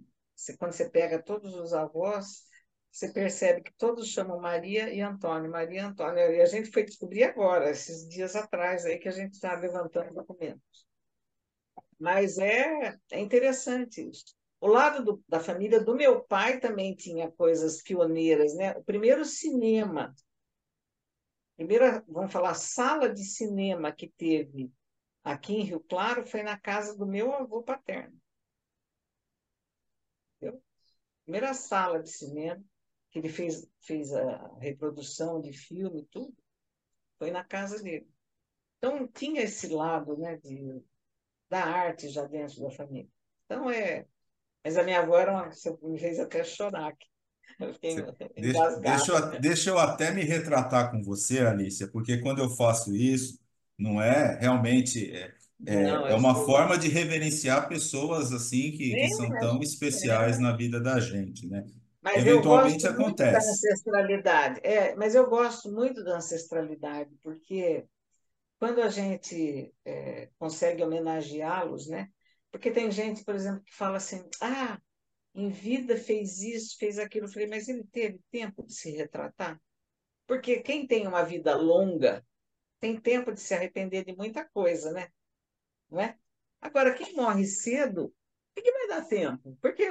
Quando 0.59 0.73
você 0.73 0.88
pega 0.88 1.23
todos 1.23 1.54
os 1.54 1.73
avós, 1.73 2.44
você 2.90 3.12
percebe 3.12 3.62
que 3.62 3.73
todos 3.75 4.09
chamam 4.09 4.40
Maria 4.40 4.92
e 4.92 5.00
Antônio, 5.00 5.50
Maria 5.50 5.80
e 5.80 5.85
Antônio. 5.85 6.18
E 6.18 6.40
a 6.40 6.47
gente 6.47 6.70
foi 6.70 6.85
descobrir 6.85 7.25
agora, 7.25 7.70
esses 7.70 8.09
dias 8.09 8.35
atrás, 8.37 8.85
aí 8.85 8.99
que 8.99 9.09
a 9.09 9.12
gente 9.12 9.35
está 9.35 9.54
levantando 9.54 10.14
documentos. 10.14 10.87
Mas 11.99 12.38
é, 12.38 12.97
é 13.11 13.20
interessante 13.20 14.09
isso. 14.09 14.35
O 14.61 14.69
lado 14.69 15.02
do, 15.02 15.25
da 15.26 15.40
família 15.40 15.83
do 15.83 15.97
meu 15.97 16.23
pai 16.23 16.61
também 16.61 16.95
tinha 16.95 17.31
coisas 17.33 17.83
pioneiras, 17.83 18.55
né? 18.55 18.73
O 18.76 18.85
primeiro 18.85 19.25
cinema, 19.25 20.14
primeira, 21.57 22.05
vamos 22.07 22.31
falar, 22.31 22.55
sala 22.55 23.09
de 23.09 23.25
cinema 23.25 23.90
que 23.90 24.07
teve 24.09 24.71
aqui 25.25 25.55
em 25.55 25.62
Rio 25.62 25.81
Claro 25.81 26.26
foi 26.26 26.43
na 26.43 26.59
casa 26.59 26.97
do 26.97 27.07
meu 27.07 27.33
avô 27.33 27.62
paterno. 27.62 28.21
Entendeu? 30.37 30.62
Primeira 31.25 31.55
sala 31.55 32.02
de 32.02 32.11
cinema 32.11 32.62
que 33.11 33.19
ele 33.19 33.29
fez, 33.29 33.67
fez 33.81 34.12
a 34.12 34.57
reprodução 34.59 35.40
de 35.40 35.52
filme 35.52 36.07
tudo, 36.11 36.37
foi 37.19 37.31
na 37.31 37.43
casa 37.43 37.83
dele. 37.83 38.09
Então 38.76 39.07
tinha 39.09 39.43
esse 39.43 39.69
lado, 39.69 40.17
né, 40.17 40.37
de, 40.37 40.83
da 41.49 41.64
arte 41.64 42.09
já 42.09 42.25
dentro 42.26 42.61
da 42.62 42.71
família. 42.71 43.11
Então 43.45 43.71
é 43.71 44.07
mas 44.64 44.76
a 44.76 44.83
minha 44.83 45.00
avó 45.00 45.19
era 45.19 45.33
uma, 45.33 45.50
me 45.83 45.99
fez 45.99 46.19
até 46.19 46.45
chorar 46.45 46.88
aqui. 46.88 47.07
deixa, 48.40 48.76
deixa, 48.81 49.12
eu, 49.12 49.40
deixa 49.40 49.71
eu 49.71 49.79
até 49.79 50.12
me 50.12 50.23
retratar 50.23 50.90
com 50.90 51.02
você, 51.02 51.40
Alicia, 51.40 51.88
porque 51.88 52.19
quando 52.19 52.40
eu 52.40 52.50
faço 52.50 52.95
isso, 52.95 53.38
não 53.79 54.00
é 54.00 54.38
realmente. 54.38 55.11
É, 55.14 55.35
é, 55.67 55.83
não, 55.83 56.07
é 56.07 56.14
uma 56.14 56.35
sou... 56.35 56.47
forma 56.47 56.79
de 56.79 56.88
reverenciar 56.88 57.69
pessoas 57.69 58.33
assim 58.33 58.73
que, 58.73 58.95
que 58.95 59.09
são 59.11 59.29
tão 59.38 59.61
especiais 59.61 60.38
é. 60.38 60.40
na 60.40 60.57
vida 60.57 60.81
da 60.81 60.99
gente, 60.99 61.47
né? 61.47 61.67
Mas 62.02 62.17
Eventualmente 62.17 62.85
eu 62.85 62.93
gosto 62.93 63.02
acontece. 63.02 63.31
Muito 63.31 63.45
da 63.45 63.50
ancestralidade. 63.50 64.61
É, 64.62 64.95
mas 64.97 65.14
eu 65.14 65.29
gosto 65.29 65.71
muito 65.71 66.02
da 66.02 66.17
ancestralidade, 66.17 67.11
porque 67.23 67.85
quando 68.59 68.81
a 68.81 68.88
gente 68.88 69.75
é, 69.85 70.29
consegue 70.38 70.83
homenageá-los, 70.83 71.88
né? 71.88 72.09
Porque 72.50 72.71
tem 72.71 72.90
gente, 72.90 73.25
por 73.25 73.35
exemplo, 73.35 73.62
que 73.62 73.75
fala 73.75 73.97
assim: 73.97 74.28
ah, 74.40 74.80
em 75.35 75.49
vida 75.49 75.97
fez 75.97 76.40
isso, 76.40 76.76
fez 76.78 76.99
aquilo. 76.99 77.26
Eu 77.26 77.33
falei, 77.33 77.49
mas 77.49 77.69
ele 77.69 77.85
teve 77.85 78.21
tempo 78.30 78.64
de 78.64 78.75
se 78.75 78.90
retratar? 78.90 79.61
Porque 80.26 80.61
quem 80.61 80.87
tem 80.87 81.07
uma 81.07 81.23
vida 81.23 81.54
longa 81.54 82.25
tem 82.80 82.99
tempo 82.99 83.33
de 83.33 83.40
se 83.40 83.54
arrepender 83.54 84.04
de 84.04 84.16
muita 84.16 84.45
coisa, 84.45 84.92
né? 84.92 85.09
Não 85.90 86.00
é? 86.00 86.16
Agora, 86.61 86.95
quem 86.95 87.14
morre 87.14 87.47
cedo, 87.47 88.07
o 88.57 88.62
que 88.62 88.73
vai 88.73 88.88
dar 88.88 89.07
tempo? 89.07 89.57
Porque 89.61 89.88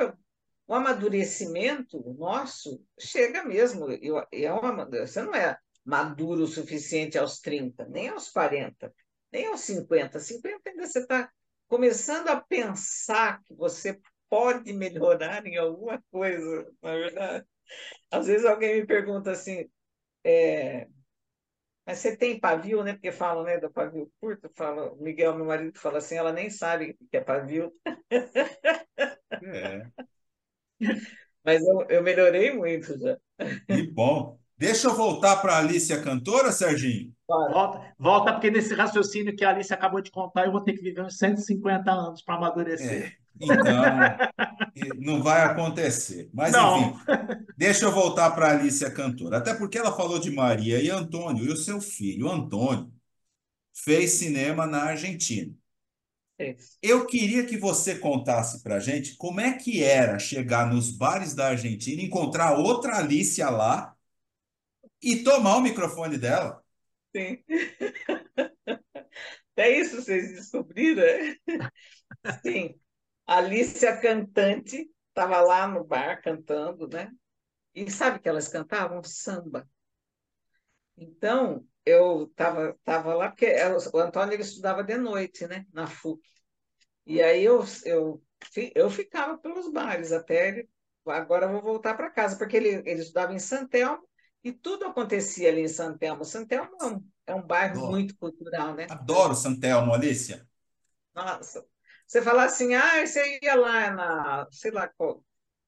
o 0.68 0.74
amadurecimento 0.74 2.00
nosso 2.18 2.84
chega 3.00 3.44
mesmo. 3.44 3.88
É 4.32 4.52
uma, 4.52 4.86
você 4.86 5.22
não 5.22 5.34
é 5.34 5.58
maduro 5.84 6.44
o 6.44 6.48
suficiente 6.48 7.18
aos 7.18 7.40
30, 7.40 7.88
nem 7.88 8.10
aos 8.10 8.30
40, 8.30 8.94
nem 9.32 9.48
aos 9.48 9.62
50. 9.62 10.20
50 10.20 10.70
ainda 10.70 10.88
você 10.88 11.00
está 11.00 11.32
começando 11.70 12.30
a 12.30 12.42
pensar 12.42 13.44
que 13.46 13.56
você 13.56 14.02
pode 14.30 14.74
melhorar 14.74 15.48
em 15.48 15.58
alguma 15.58 16.04
coisa, 16.12 16.72
na 16.84 16.92
é 16.94 17.00
verdade. 17.00 17.48
Às 18.12 18.28
vezes 18.28 18.46
alguém 18.46 18.82
me 18.82 18.88
pergunta 18.88 19.32
assim, 19.32 19.70
é, 20.24 20.88
mas 21.86 22.00
você 22.00 22.16
tem 22.16 22.40
pavio, 22.40 22.84
né? 22.84 22.94
Porque 22.94 23.12
falam 23.12 23.44
né, 23.44 23.60
do 23.60 23.72
pavio 23.72 24.12
curto, 24.20 24.50
fala, 24.56 24.92
o 24.94 24.98
Miguel, 25.02 25.36
meu 25.36 25.46
marido, 25.46 25.80
fala 25.80 25.98
assim, 26.00 26.16
ela 26.16 26.32
nem 26.32 26.50
sabe 26.50 26.92
o 27.02 27.08
que 27.10 27.18
é 27.18 27.22
pavio. 27.22 27.74
É. 29.42 29.92
Mas 31.44 31.62
eu, 31.66 31.86
eu 31.90 32.04
melhorei 32.04 32.52
muito 32.54 32.98
já. 33.00 33.18
Que 33.68 33.84
bom. 33.84 34.40
Deixa 34.60 34.90
eu 34.90 34.94
voltar 34.94 35.38
para 35.38 35.54
a 35.54 35.60
Alicia 35.60 36.02
Cantora, 36.02 36.52
Serginho. 36.52 37.14
Volta, 37.26 37.94
volta, 37.98 38.34
porque 38.34 38.52
nesse 38.52 38.74
raciocínio 38.74 39.34
que 39.34 39.46
a 39.46 39.52
Alice 39.52 39.74
acabou 39.74 40.02
de 40.02 40.12
contar, 40.12 40.46
eu 40.46 40.52
vou 40.52 40.60
ter 40.60 40.74
que 40.74 40.82
viver 40.82 41.02
uns 41.02 41.18
150 41.18 41.90
anos 41.90 42.22
para 42.22 42.36
amadurecer. 42.36 43.18
É, 43.40 43.46
então, 44.76 44.94
não 45.00 45.24
vai 45.24 45.44
acontecer. 45.44 46.30
Mas, 46.34 46.52
não. 46.52 46.90
enfim, 46.90 47.00
deixa 47.58 47.86
eu 47.86 47.92
voltar 47.94 48.32
para 48.32 48.48
a 48.48 48.52
Alice 48.52 48.92
Cantora. 48.92 49.38
Até 49.38 49.54
porque 49.54 49.78
ela 49.78 49.96
falou 49.96 50.20
de 50.20 50.30
Maria 50.30 50.82
e 50.82 50.90
Antônio, 50.90 51.46
e 51.46 51.50
o 51.50 51.56
seu 51.56 51.80
filho, 51.80 52.30
Antônio, 52.30 52.92
fez 53.74 54.12
cinema 54.12 54.68
na 54.68 54.84
Argentina. 54.84 55.56
Eu 56.82 57.06
queria 57.06 57.46
que 57.46 57.58
você 57.58 57.98
contasse 57.98 58.62
para 58.62 58.76
a 58.76 58.80
gente 58.82 59.16
como 59.16 59.40
é 59.40 59.54
que 59.54 59.82
era 59.82 60.20
chegar 60.20 60.68
nos 60.68 60.92
bares 60.92 61.34
da 61.34 61.48
Argentina, 61.48 62.02
encontrar 62.02 62.58
outra 62.58 62.98
Alicia 62.98 63.50
lá 63.50 63.96
e 65.02 65.24
tomar 65.24 65.58
o 65.58 65.62
microfone 65.62 66.18
dela. 66.18 66.64
Sim. 67.16 67.44
Até 69.54 69.72
isso 69.80 70.02
vocês 70.02 70.32
descobriram? 70.34 71.04
É? 71.04 71.36
Sim. 72.44 72.80
Alicia 73.26 74.00
cantante 74.00 74.90
estava 75.10 75.42
lá 75.42 75.68
no 75.68 75.84
bar 75.84 76.22
cantando, 76.22 76.88
né? 76.88 77.12
E 77.74 77.90
sabe 77.92 78.20
que 78.20 78.28
elas 78.28 78.48
cantavam 78.48 79.04
samba. 79.04 79.68
Então, 80.98 81.66
eu 81.86 82.24
estava 82.26 82.78
tava 82.84 83.14
lá, 83.14 83.30
porque 83.30 83.54
o 83.94 83.98
Antônio 84.00 84.34
ele 84.34 84.44
estudava 84.44 84.84
de 84.84 84.98
noite, 84.98 85.48
né? 85.48 85.66
Na 85.72 85.88
FUC. 85.88 86.22
E 87.06 87.22
aí 87.22 87.44
eu, 87.44 87.64
eu, 87.86 88.22
eu 88.76 88.90
ficava 88.90 89.38
pelos 89.38 89.72
bares 89.72 90.12
até 90.12 90.50
ele. 90.50 90.70
Agora 91.06 91.46
eu 91.46 91.54
vou 91.54 91.62
voltar 91.62 91.96
para 91.96 92.12
casa, 92.12 92.38
porque 92.38 92.58
ele, 92.58 92.70
ele 92.86 93.02
estudava 93.02 93.34
em 93.34 93.40
Santelmo 93.40 94.09
e 94.44 94.52
tudo 94.52 94.86
acontecia 94.86 95.50
ali 95.50 95.62
em 95.62 95.68
Santelmo. 95.68 96.24
Santelmo 96.24 96.72
é 96.82 96.86
um, 96.86 97.06
é 97.28 97.36
um 97.36 97.42
bairro 97.42 97.78
Adoro. 97.78 97.92
muito 97.92 98.16
cultural, 98.18 98.74
né? 98.74 98.88
Adoro 98.90 99.36
Santelmo, 99.36 99.94
Alicia. 99.94 100.48
Nossa. 101.14 101.66
Você 102.08 102.22
fala 102.22 102.46
assim, 102.46 102.74
ah, 102.74 103.06
você 103.06 103.40
ia 103.42 103.56
lá 103.56 103.92
na, 103.92 104.48
sei 104.52 104.72
lá 104.72 104.88
qual. 104.88 105.24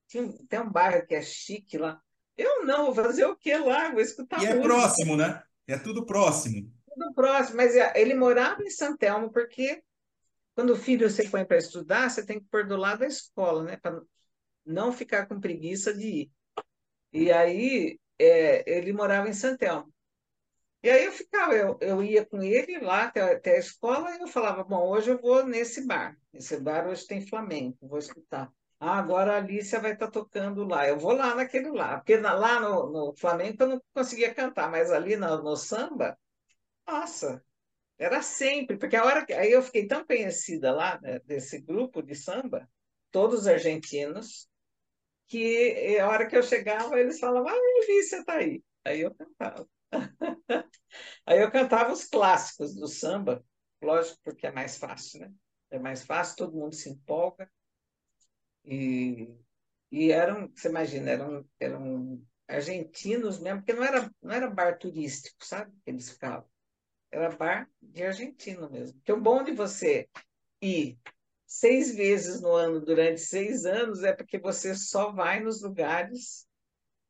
Tem, 0.08 0.32
tem 0.48 0.60
um 0.60 0.72
bairro 0.72 1.06
que 1.06 1.14
é 1.14 1.22
chique 1.22 1.78
lá. 1.78 2.02
Eu 2.38 2.66
não, 2.66 2.92
vou 2.92 3.06
fazer 3.06 3.26
o 3.26 3.36
que 3.36 3.56
lá? 3.56 3.92
Vou 3.92 4.02
escutar 4.02 4.42
E 4.42 4.48
é 4.48 4.60
próximo, 4.60 5.16
né? 5.16 5.44
É 5.68 5.78
tudo 5.78 6.06
próximo. 6.06 6.72
Tudo 6.88 7.14
próximo, 7.14 7.58
mas 7.58 7.76
é, 7.76 7.94
ele 7.96 8.16
morava 8.16 8.64
em 8.64 8.70
Santelmo 8.70 9.32
porque 9.32 9.84
quando 10.56 10.72
o 10.72 10.78
filho 10.78 11.10
você 11.10 11.28
põe 11.30 11.46
para 11.46 11.58
estudar, 11.58 12.10
você 12.10 12.26
tem 12.26 12.40
que 12.40 12.48
pôr 12.48 12.68
do 12.68 12.76
lado 12.76 13.00
da 13.00 13.08
escola, 13.08 13.64
né? 13.64 13.78
Para 13.78 14.02
não 14.66 14.92
ficar 14.92 15.28
com 15.28 15.40
preguiça 15.40 15.94
de 15.94 16.08
ir. 16.08 16.32
E 17.14 17.32
aí 17.32 18.00
é, 18.22 18.64
ele 18.68 18.94
morava 18.94 19.30
em 19.30 19.34
Santelmo. 19.34 19.92
E 20.84 20.90
aí 20.90 21.06
eu 21.06 21.12
ficava, 21.12 21.54
eu, 21.54 21.78
eu 21.80 22.04
ia 22.04 22.26
com 22.26 22.42
ele 22.42 22.80
lá 22.80 23.04
até, 23.06 23.22
até 23.34 23.56
a 23.56 23.60
escola 23.60 24.16
e 24.16 24.22
eu 24.22 24.28
falava, 24.28 24.64
bom, 24.64 24.90
hoje 24.90 25.12
eu 25.12 25.22
vou 25.22 25.46
nesse 25.46 25.86
bar. 25.86 26.18
Esse 26.34 26.60
bar 26.60 26.88
hoje 26.88 27.06
tem 27.06 27.26
Flamengo, 27.28 27.78
vou 27.82 28.00
escutar. 28.00 28.52
Ah, 28.80 28.98
agora 28.98 29.34
a 29.34 29.38
Alicia 29.38 29.80
vai 29.80 29.94
estar 29.94 30.08
tá 30.08 30.12
tocando 30.12 30.64
lá. 30.64 30.88
Eu 30.88 30.98
vou 30.98 31.14
lá 31.14 31.36
naquele 31.36 31.70
lá. 31.70 31.98
Porque 31.98 32.18
na, 32.18 32.34
lá 32.34 32.60
no, 32.60 32.92
no 32.92 33.14
Flamengo 33.16 33.58
eu 33.60 33.68
não 33.68 33.82
conseguia 33.94 34.34
cantar, 34.34 34.72
mas 34.72 34.92
ali 34.92 35.16
no, 35.16 35.44
no 35.44 35.56
samba, 35.56 36.18
nossa, 36.88 37.44
era 38.00 38.22
sempre. 38.24 38.78
Porque 38.78 38.96
a 38.96 39.06
hora 39.06 39.26
que. 39.26 39.34
Aí 39.34 39.52
eu 39.52 39.62
fiquei 39.64 39.88
tão 39.88 40.06
conhecida 40.06 40.72
lá, 40.72 41.00
né, 41.02 41.20
desse 41.26 41.62
grupo 41.62 42.02
de 42.02 42.16
samba, 42.16 42.68
todos 43.12 43.48
argentinos, 43.48 44.50
que 45.32 45.98
a 45.98 46.10
hora 46.10 46.28
que 46.28 46.36
eu 46.36 46.44
chegava, 46.44 47.00
eles 47.00 47.18
falavam, 47.18 47.48
ah, 47.48 47.54
Alicia 47.54 48.20
está 48.20 48.34
aí. 48.34 48.62
Aí 48.84 49.00
eu 49.00 49.16
cantava. 49.16 49.66
aí 51.26 51.40
eu 51.40 51.50
cantava 51.50 51.94
os 51.94 52.04
clássicos 52.04 52.76
do 52.76 52.86
samba, 52.86 53.42
lógico, 53.82 54.20
porque 54.26 54.46
é 54.46 54.52
mais 54.52 54.78
fácil, 54.78 55.22
né? 55.22 55.34
É 55.70 55.80
mais 55.80 56.04
fácil, 56.04 56.36
todo 56.36 56.58
mundo 56.58 56.76
se 56.76 56.90
empolga. 56.90 57.50
E, 58.66 59.34
e 59.90 60.12
eram, 60.12 60.52
você 60.54 60.68
imagina, 60.68 61.10
eram, 61.10 61.46
eram 61.58 62.22
argentinos 62.46 63.40
mesmo, 63.40 63.60
porque 63.62 63.72
não 63.72 63.86
era, 63.86 64.12
não 64.22 64.36
era 64.36 64.50
bar 64.50 64.78
turístico, 64.78 65.46
sabe? 65.46 65.74
Eles 65.86 66.10
ficavam. 66.10 66.46
Era 67.10 67.30
bar 67.30 67.70
de 67.82 68.04
argentino 68.04 68.70
mesmo. 68.70 69.00
Que 69.06 69.14
o 69.14 69.22
bom 69.22 69.44
de 69.44 69.54
você 69.54 70.10
ir 70.62 71.00
seis 71.52 71.94
vezes 71.94 72.40
no 72.40 72.54
ano 72.54 72.80
durante 72.80 73.20
seis 73.20 73.66
anos 73.66 74.04
é 74.04 74.14
porque 74.14 74.40
você 74.40 74.74
só 74.74 75.12
vai 75.12 75.42
nos 75.42 75.62
lugares 75.62 76.48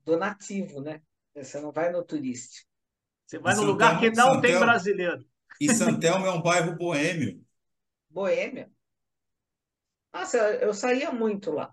do 0.04 0.18
nativo, 0.18 0.82
né? 0.82 1.00
Você 1.36 1.62
não 1.62 1.72
vai 1.72 1.92
no 1.92 2.04
turístico. 2.04 2.68
Você 3.24 3.38
vai 3.38 3.54
no 3.56 3.62
lugar 3.62 4.00
que 4.00 4.10
não 4.10 4.34
Santelmo, 4.34 4.42
tem 4.42 4.60
brasileiro. 4.60 5.26
E 5.60 5.70
Santelmo 5.72 6.26
é 6.26 6.32
um 6.32 6.42
bairro 6.42 6.76
boêmio. 6.76 7.46
Boêmio? 8.10 8.68
Nossa, 10.12 10.38
eu 10.56 10.74
saía 10.74 11.12
muito 11.12 11.52
lá. 11.52 11.72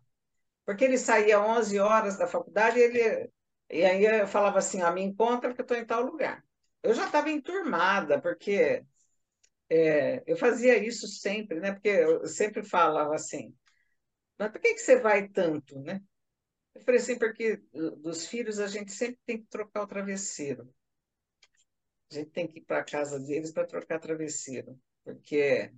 Porque 0.66 0.84
ele 0.84 0.98
saía 0.98 1.40
11 1.40 1.78
horas 1.78 2.18
da 2.18 2.26
faculdade 2.26 2.78
e, 2.78 2.82
ele, 2.82 3.30
e 3.70 3.82
aí 3.82 4.04
eu 4.04 4.28
falava 4.28 4.58
assim, 4.58 4.82
ah, 4.82 4.92
me 4.92 5.02
encontra 5.02 5.54
que 5.54 5.60
eu 5.62 5.64
estou 5.64 5.76
em 5.76 5.86
tal 5.86 6.02
lugar. 6.02 6.44
Eu 6.82 6.92
já 6.92 7.06
estava 7.06 7.30
enturmada, 7.30 8.20
porque 8.20 8.84
é, 9.70 10.22
eu 10.26 10.36
fazia 10.36 10.82
isso 10.82 11.06
sempre, 11.08 11.60
né? 11.60 11.72
Porque 11.72 11.88
eu 11.88 12.26
sempre 12.26 12.62
falava 12.64 13.14
assim, 13.14 13.54
mas 14.38 14.50
por 14.50 14.60
que, 14.60 14.74
que 14.74 14.80
você 14.80 15.00
vai 15.00 15.28
tanto, 15.28 15.78
né? 15.80 16.02
Eu 16.74 16.82
falei 16.82 17.00
assim, 17.00 17.18
porque 17.18 17.56
dos 17.98 18.26
filhos 18.26 18.58
a 18.60 18.66
gente 18.68 18.92
sempre 18.92 19.18
tem 19.26 19.38
que 19.38 19.48
trocar 19.48 19.82
o 19.82 19.86
travesseiro. 19.86 20.72
A 22.10 22.14
gente 22.14 22.30
tem 22.30 22.46
que 22.46 22.60
ir 22.60 22.64
para 22.64 22.78
a 22.78 22.84
casa 22.84 23.18
deles 23.20 23.52
para 23.52 23.66
trocar 23.66 23.98
travesseiro, 23.98 24.78
porque 25.04 25.72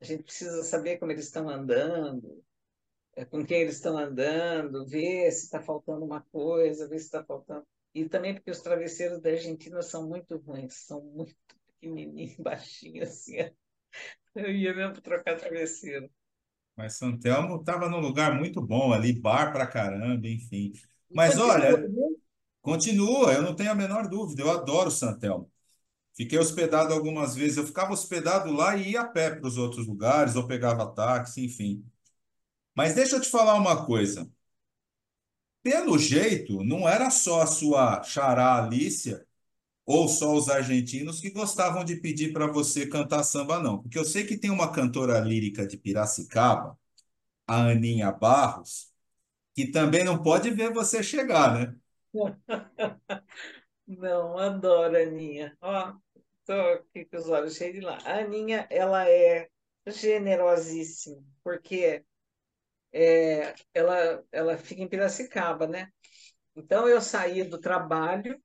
a 0.00 0.04
gente 0.04 0.22
precisa 0.22 0.62
saber 0.62 0.98
como 0.98 1.12
eles 1.12 1.26
estão 1.26 1.48
andando, 1.48 2.42
é, 3.14 3.24
com 3.24 3.44
quem 3.44 3.62
eles 3.62 3.76
estão 3.76 3.98
andando, 3.98 4.86
ver 4.86 5.30
se 5.32 5.44
está 5.44 5.60
faltando 5.60 6.04
uma 6.04 6.22
coisa, 6.32 6.88
ver 6.88 6.98
se 6.98 7.06
está 7.06 7.24
faltando. 7.24 7.66
E 7.94 8.08
também 8.08 8.34
porque 8.34 8.50
os 8.50 8.60
travesseiros 8.60 9.20
da 9.20 9.30
Argentina 9.30 9.82
são 9.82 10.08
muito 10.08 10.38
ruins, 10.38 10.74
são 10.86 11.02
muito 11.02 11.36
pequenininhos, 11.82 12.36
baixinhos, 12.40 13.08
assim. 13.10 13.36
Eu 14.34 14.50
ia 14.54 14.74
mesmo 14.74 15.00
trocar 15.02 15.36
travesseiro. 15.38 16.10
Mas 16.76 16.94
Santelmo 16.96 17.56
estava 17.60 17.88
num 17.88 18.00
lugar 18.00 18.34
muito 18.38 18.60
bom 18.60 18.92
ali, 18.92 19.12
bar 19.12 19.52
pra 19.52 19.66
caramba, 19.66 20.26
enfim. 20.28 20.72
Mas 21.12 21.38
olha, 21.38 21.68
Continua, 21.68 21.88
né? 21.88 21.88
continua, 22.62 23.32
eu 23.34 23.42
não 23.42 23.56
tenho 23.56 23.70
a 23.72 23.74
menor 23.74 24.08
dúvida, 24.08 24.42
eu 24.42 24.50
adoro 24.50 24.90
Santelmo. 24.90 25.50
Fiquei 26.14 26.38
hospedado 26.38 26.94
algumas 26.94 27.34
vezes, 27.36 27.58
eu 27.58 27.66
ficava 27.66 27.92
hospedado 27.92 28.52
lá 28.52 28.76
e 28.76 28.92
ia 28.92 29.02
a 29.02 29.06
pé 29.08 29.30
para 29.36 29.48
os 29.48 29.58
outros 29.58 29.86
lugares, 29.88 30.36
ou 30.36 30.46
pegava 30.48 30.86
táxi, 30.94 31.44
enfim. 31.46 31.84
Mas 32.76 32.94
deixa 32.94 33.16
eu 33.16 33.20
te 33.20 33.30
falar 33.30 33.54
uma 33.56 33.86
coisa. 33.86 34.30
Pelo 35.62 35.98
jeito, 35.98 36.62
não 36.64 36.88
era 36.88 37.10
só 37.10 37.42
a 37.42 37.46
sua 37.46 38.02
xará 38.04 38.56
Alicia 38.62 39.24
ou 39.84 40.08
só 40.08 40.34
os 40.34 40.48
argentinos 40.48 41.20
que 41.20 41.30
gostavam 41.30 41.84
de 41.84 41.96
pedir 41.96 42.32
para 42.32 42.46
você 42.46 42.86
cantar 42.86 43.22
samba, 43.24 43.58
não. 43.60 43.80
Porque 43.82 43.98
eu 43.98 44.04
sei 44.04 44.24
que 44.24 44.38
tem 44.38 44.50
uma 44.50 44.72
cantora 44.72 45.18
lírica 45.20 45.66
de 45.66 45.76
Piracicaba, 45.76 46.78
a 47.46 47.68
Aninha 47.70 48.12
Barros, 48.12 48.92
que 49.54 49.66
também 49.66 50.04
não 50.04 50.22
pode 50.22 50.50
ver 50.50 50.72
você 50.72 51.02
chegar, 51.02 51.54
né? 51.54 51.76
Não, 53.86 54.38
adoro 54.38 54.96
a 54.96 55.00
Aninha. 55.00 55.56
Ó, 55.60 55.94
tô 56.44 56.52
aqui 56.52 57.04
com 57.04 57.16
os 57.16 57.28
olhos 57.28 57.56
cheios 57.56 57.74
de 57.74 57.80
lá. 57.80 57.98
A 58.04 58.20
Aninha, 58.20 58.66
ela 58.70 59.08
é 59.08 59.48
generosíssima, 59.86 61.22
porque 61.42 62.04
é, 62.92 63.54
ela, 63.74 64.24
ela 64.30 64.56
fica 64.58 64.82
em 64.82 64.88
Piracicaba, 64.88 65.66
né? 65.66 65.90
Então 66.54 66.88
eu 66.88 67.00
saía 67.00 67.44
do 67.44 67.58
trabalho, 67.58 68.40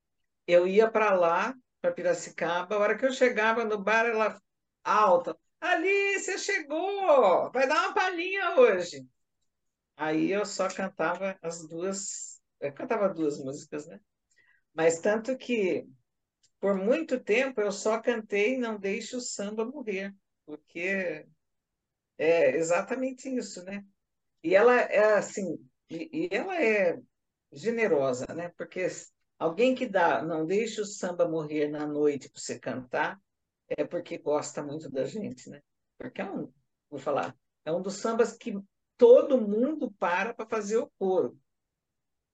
eu 0.48 0.66
ia 0.66 0.90
para 0.90 1.14
lá, 1.14 1.54
para 1.80 1.92
Piracicaba, 1.92 2.74
a 2.76 2.78
hora 2.78 2.98
que 2.98 3.06
eu 3.06 3.12
chegava 3.12 3.64
no 3.64 3.78
bar, 3.78 4.06
ela 4.06 4.40
alta. 4.82 5.36
Alice, 5.60 6.38
chegou! 6.38 7.50
Vai 7.52 7.68
dar 7.68 7.86
uma 7.86 7.94
palhinha 7.94 8.56
hoje. 8.56 9.06
Aí 9.96 10.30
eu 10.32 10.46
só 10.46 10.68
cantava 10.68 11.38
as 11.42 11.66
duas, 11.68 12.40
eu 12.60 12.72
cantava 12.72 13.08
duas 13.12 13.38
músicas, 13.38 13.86
né? 13.86 14.00
Mas 14.72 15.00
tanto 15.00 15.36
que 15.36 15.86
por 16.60 16.76
muito 16.76 17.20
tempo 17.20 17.60
eu 17.60 17.72
só 17.72 18.00
cantei 18.00 18.58
Não 18.58 18.78
Deixe 18.78 19.16
o 19.16 19.20
Samba 19.20 19.64
Morrer, 19.64 20.14
porque 20.46 21.26
é 22.16 22.56
exatamente 22.56 23.28
isso, 23.28 23.64
né? 23.64 23.84
E 24.42 24.54
ela 24.54 24.74
é 24.80 25.14
assim, 25.14 25.58
e 25.90 26.28
ela 26.30 26.60
é 26.62 26.98
generosa, 27.52 28.26
né? 28.34 28.50
Porque 28.56 28.88
alguém 29.38 29.74
que 29.74 29.86
dá, 29.86 30.22
não 30.22 30.46
deixe 30.46 30.80
o 30.80 30.84
samba 30.86 31.28
morrer 31.28 31.68
na 31.68 31.86
noite 31.86 32.28
para 32.28 32.40
você 32.40 32.58
cantar, 32.58 33.20
é 33.68 33.84
porque 33.84 34.18
gosta 34.18 34.62
muito 34.62 34.90
da 34.90 35.04
gente, 35.04 35.48
né? 35.50 35.60
Porque 35.98 36.20
é 36.20 36.30
um, 36.30 36.52
vou 36.90 36.98
falar, 36.98 37.36
é 37.64 37.72
um 37.72 37.82
dos 37.82 37.94
sambas 37.94 38.36
que 38.36 38.54
todo 38.96 39.40
mundo 39.40 39.90
para 39.98 40.34
para 40.34 40.48
fazer 40.48 40.78
o 40.78 40.90
coro, 40.98 41.38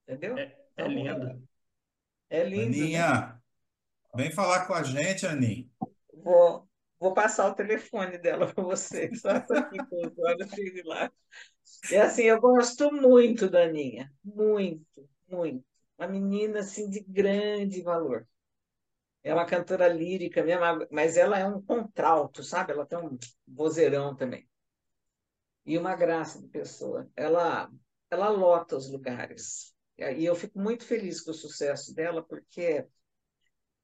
entendeu? 0.07 0.37
É, 0.37 0.43
é 0.77 0.87
Então, 0.87 0.87
lindo. 0.87 1.47
é 2.29 2.43
lindo, 2.43 2.89
né? 2.89 2.97
Aninha, 2.97 3.41
vem 4.15 4.31
falar 4.31 4.65
com 4.67 4.73
a 4.73 4.83
gente, 4.83 5.25
Aninha. 5.27 5.69
Vou, 6.13 6.67
vou 6.99 7.13
passar 7.13 7.47
o 7.49 7.55
telefone 7.55 8.17
dela 8.17 8.51
para 8.53 8.63
vocês. 8.63 9.21
Só 9.21 9.29
aqui 9.29 9.77
com 9.85 10.07
os 10.07 10.17
olhos 10.19 10.49
lá. 10.85 11.11
E 11.89 11.97
assim, 11.97 12.23
eu 12.23 12.39
gosto 12.41 12.91
muito 12.91 13.49
da 13.49 13.63
Aninha. 13.63 14.11
Muito, 14.23 15.09
muito. 15.27 15.65
Uma 15.97 16.07
menina 16.07 16.59
assim 16.59 16.89
de 16.89 16.99
grande 17.01 17.81
valor. 17.81 18.27
É 19.23 19.33
uma 19.33 19.45
cantora 19.45 19.87
lírica 19.87 20.43
mesmo, 20.43 20.61
mas 20.91 21.17
ela 21.17 21.39
é 21.39 21.45
um 21.45 21.61
contralto, 21.61 22.43
sabe? 22.43 22.73
Ela 22.73 22.85
tem 22.85 22.99
um 22.99 23.17
vozeirão 23.47 24.15
também. 24.15 24.47
E 25.65 25.77
uma 25.77 25.95
graça 25.95 26.39
de 26.39 26.47
pessoa. 26.47 27.09
Ela, 27.15 27.71
ela 28.11 28.29
lota 28.29 28.75
os 28.75 28.89
lugares. 28.89 29.73
E 29.97 30.23
eu 30.23 30.35
fico 30.35 30.59
muito 30.59 30.85
feliz 30.85 31.21
com 31.21 31.31
o 31.31 31.33
sucesso 31.33 31.95
dela, 31.95 32.21
porque 32.21 32.85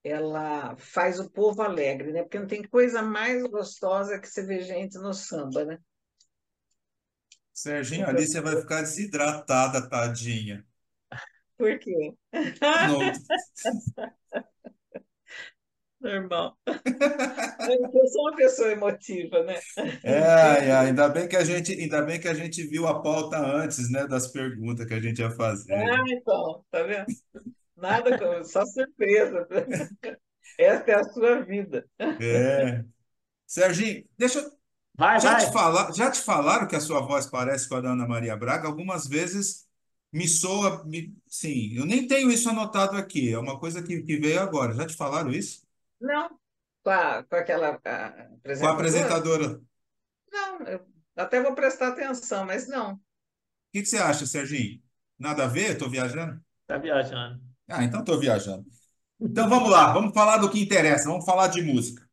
ela 0.04 0.76
faz 0.78 1.20
o 1.20 1.30
povo 1.30 1.62
alegre, 1.62 2.12
né? 2.12 2.22
Porque 2.24 2.40
não 2.40 2.48
tem 2.48 2.64
coisa 2.64 3.02
mais 3.02 3.42
gostosa 3.44 4.20
que 4.20 4.28
você 4.28 4.44
ver 4.44 4.64
gente 4.64 4.98
no 4.98 5.14
samba, 5.14 5.66
né? 5.66 5.80
Serginho, 7.54 8.08
ali 8.08 8.28
você 8.28 8.42
vai 8.42 8.58
ficar 8.58 8.82
desidratada, 8.82 9.88
tadinha. 9.88 10.66
Por 11.62 11.78
quê? 11.78 12.14
Normal. 16.02 16.58
Eu 16.66 18.08
sou 18.08 18.22
uma 18.24 18.36
pessoa 18.36 18.72
emotiva, 18.72 19.44
né? 19.44 19.60
É, 20.04 20.18
ai, 20.18 20.72
ainda 20.72 21.08
bem 21.08 21.28
que 21.28 21.36
a 21.36 21.44
gente, 21.44 21.72
ainda 21.74 22.02
bem 22.02 22.20
que 22.20 22.28
a 22.28 22.34
gente 22.34 22.64
viu 22.64 22.88
a 22.88 23.00
pauta 23.04 23.38
antes, 23.38 23.92
né, 23.92 24.08
das 24.08 24.28
perguntas 24.32 24.88
que 24.88 24.96
a 24.96 25.00
gente 25.00 25.20
ia 25.20 25.30
fazer. 25.30 25.72
Ah, 25.76 26.04
então, 26.08 26.66
tá 26.72 26.82
vendo? 26.82 27.06
Nada, 27.78 28.44
só 28.44 28.66
surpresa. 28.66 29.48
Esta 30.58 30.92
é 30.92 30.96
a 30.96 31.04
sua 31.04 31.42
vida. 31.44 31.86
É. 32.20 32.84
Serginho, 33.46 34.04
deixa 34.18 34.40
eu 34.40 34.52
Vai, 34.98 35.20
já 35.20 35.36
te 35.36 35.44
vai. 35.44 35.54
falar, 35.54 35.94
já 35.94 36.12
te 36.12 36.22
falaram 36.22 36.68
que 36.68 36.76
a 36.76 36.80
sua 36.80 37.02
voz 37.02 37.26
parece 37.28 37.68
com 37.68 37.76
a 37.76 37.82
da 37.82 37.92
Ana 37.92 38.08
Maria 38.08 38.36
Braga? 38.36 38.68
Algumas 38.68 39.08
vezes 39.08 39.68
me 40.12 40.28
soa, 40.28 40.84
me, 40.86 41.16
sim, 41.28 41.74
eu 41.76 41.86
nem 41.86 42.08
tenho 42.08 42.32
isso 42.32 42.50
anotado 42.50 42.98
aqui, 42.98 43.32
é 43.34 43.38
uma 43.40 43.60
coisa 43.60 43.82
que, 43.84 44.02
que 44.04 44.18
veio 44.18 44.42
agora. 44.42 44.74
Já 44.76 44.86
te 44.88 44.96
falaram 44.96 45.32
isso? 45.32 45.62
Não, 46.02 46.30
com, 46.84 46.90
a- 46.90 47.24
com 47.24 47.36
aquela 47.36 47.80
a 47.86 48.08
Com 48.58 48.66
a 48.68 48.72
apresentadora? 48.76 48.76
apresentadora. 48.76 49.48
O 49.58 49.62
Não, 50.32 50.62
eu 50.68 50.86
até 51.16 51.42
vou 51.42 51.54
prestar 51.56 51.90
atenção, 51.90 52.44
mas 52.46 52.68
não. 52.68 53.00
que 53.72 53.82
que 53.82 53.86
você 53.88 53.98
acha, 53.98 54.26
Serginho? 54.26 54.82
Nada 55.20 55.44
a 55.46 55.48
ver? 55.48 55.72
Estou 55.74 55.90
viajando? 55.90 56.42
Tá 56.66 56.78
viajando. 56.80 57.40
Ah, 57.70 57.84
então 57.84 58.02
estou 58.02 58.20
viajando. 58.20 58.66
Então 59.20 59.50
vamos 59.50 59.70
lá, 59.72 59.94
vamos 59.94 60.14
falar 60.14 60.38
do 60.38 60.50
que 60.52 60.62
interessa, 60.62 61.10
vamos 61.10 61.26
falar 61.26 61.48
de 61.50 61.62
música. 61.62 62.08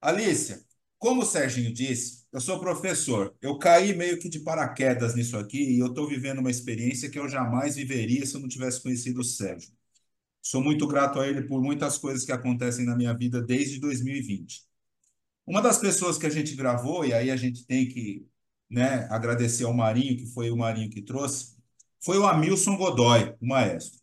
Alicia, 0.00 0.64
como 0.98 1.22
o 1.22 1.26
Serginho 1.26 1.72
disse, 1.72 2.17
eu 2.32 2.40
sou 2.40 2.60
professor. 2.60 3.34
Eu 3.40 3.58
caí 3.58 3.94
meio 3.94 4.18
que 4.18 4.28
de 4.28 4.40
paraquedas 4.40 5.14
nisso 5.14 5.36
aqui 5.36 5.76
e 5.76 5.78
eu 5.78 5.86
estou 5.88 6.06
vivendo 6.08 6.38
uma 6.40 6.50
experiência 6.50 7.10
que 7.10 7.18
eu 7.18 7.28
jamais 7.28 7.76
viveria 7.76 8.24
se 8.26 8.34
eu 8.34 8.40
não 8.40 8.48
tivesse 8.48 8.82
conhecido 8.82 9.20
o 9.20 9.24
Sérgio. 9.24 9.70
Sou 10.42 10.62
muito 10.62 10.86
grato 10.86 11.20
a 11.20 11.28
ele 11.28 11.42
por 11.42 11.62
muitas 11.62 11.98
coisas 11.98 12.24
que 12.24 12.32
acontecem 12.32 12.84
na 12.84 12.96
minha 12.96 13.14
vida 13.14 13.42
desde 13.42 13.78
2020. 13.80 14.62
Uma 15.46 15.62
das 15.62 15.78
pessoas 15.78 16.18
que 16.18 16.26
a 16.26 16.30
gente 16.30 16.54
gravou, 16.54 17.04
e 17.04 17.12
aí 17.12 17.30
a 17.30 17.36
gente 17.36 17.66
tem 17.66 17.88
que, 17.88 18.26
né, 18.70 19.06
agradecer 19.10 19.64
ao 19.64 19.74
Marinho, 19.74 20.16
que 20.16 20.26
foi 20.26 20.50
o 20.50 20.56
Marinho 20.56 20.90
que 20.90 21.02
trouxe, 21.02 21.56
foi 22.00 22.18
o 22.18 22.26
Hamilton 22.26 22.76
Godoy, 22.76 23.34
o 23.40 23.46
maestro. 23.46 24.00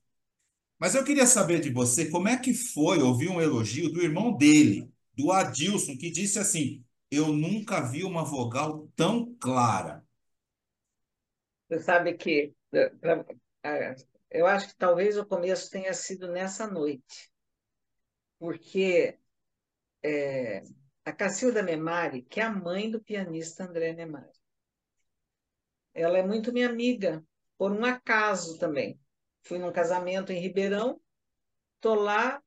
Mas 0.80 0.94
eu 0.96 1.04
queria 1.04 1.26
saber 1.26 1.62
de 1.62 1.72
você 1.72 2.10
como 2.10 2.28
é 2.28 2.38
que 2.38 2.54
foi 2.54 3.02
ouvir 3.02 3.30
um 3.30 3.42
elogio 3.42 3.92
do 3.92 4.02
irmão 4.02 4.38
dele, 4.38 4.88
do 5.16 5.32
Adilson, 5.32 5.98
que 5.98 6.12
disse 6.12 6.38
assim: 6.38 6.85
Eu 7.10 7.28
nunca 7.28 7.82
vi 7.82 8.04
uma 8.04 8.24
vogal 8.24 8.88
tão 8.96 9.36
clara. 9.36 10.06
Você 11.68 11.80
sabe 11.80 12.14
que 12.16 12.54
eh, 12.74 12.92
ah, 13.64 13.96
eu 14.30 14.46
acho 14.46 14.70
que 14.70 14.76
talvez 14.76 15.18
o 15.18 15.26
começo 15.26 15.70
tenha 15.70 15.94
sido 15.94 16.28
nessa 16.32 16.68
noite, 16.68 17.32
porque 18.38 19.18
eh, 20.04 20.64
a 21.04 21.12
Cacilda 21.12 21.64
Memari, 21.64 22.22
que 22.24 22.40
é 22.40 22.44
a 22.44 22.52
mãe 22.52 22.90
do 22.90 23.02
pianista 23.02 23.64
André 23.64 23.94
Memari, 23.94 24.40
ela 25.94 26.18
é 26.18 26.24
muito 26.24 26.52
minha 26.52 26.70
amiga, 26.70 27.24
por 27.58 27.72
um 27.72 27.86
acaso 27.86 28.60
também. 28.60 29.00
Fui 29.44 29.58
num 29.58 29.72
casamento 29.72 30.32
em 30.32 30.40
Ribeirão, 30.40 31.00
tô 31.80 31.96
lá 31.96 32.42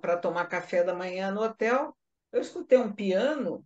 para 0.00 0.16
tomar 0.16 0.46
café 0.46 0.82
da 0.82 0.94
manhã 0.94 1.30
no 1.30 1.42
hotel, 1.42 1.96
eu 2.32 2.40
escutei 2.40 2.78
um 2.78 2.92
piano, 2.92 3.64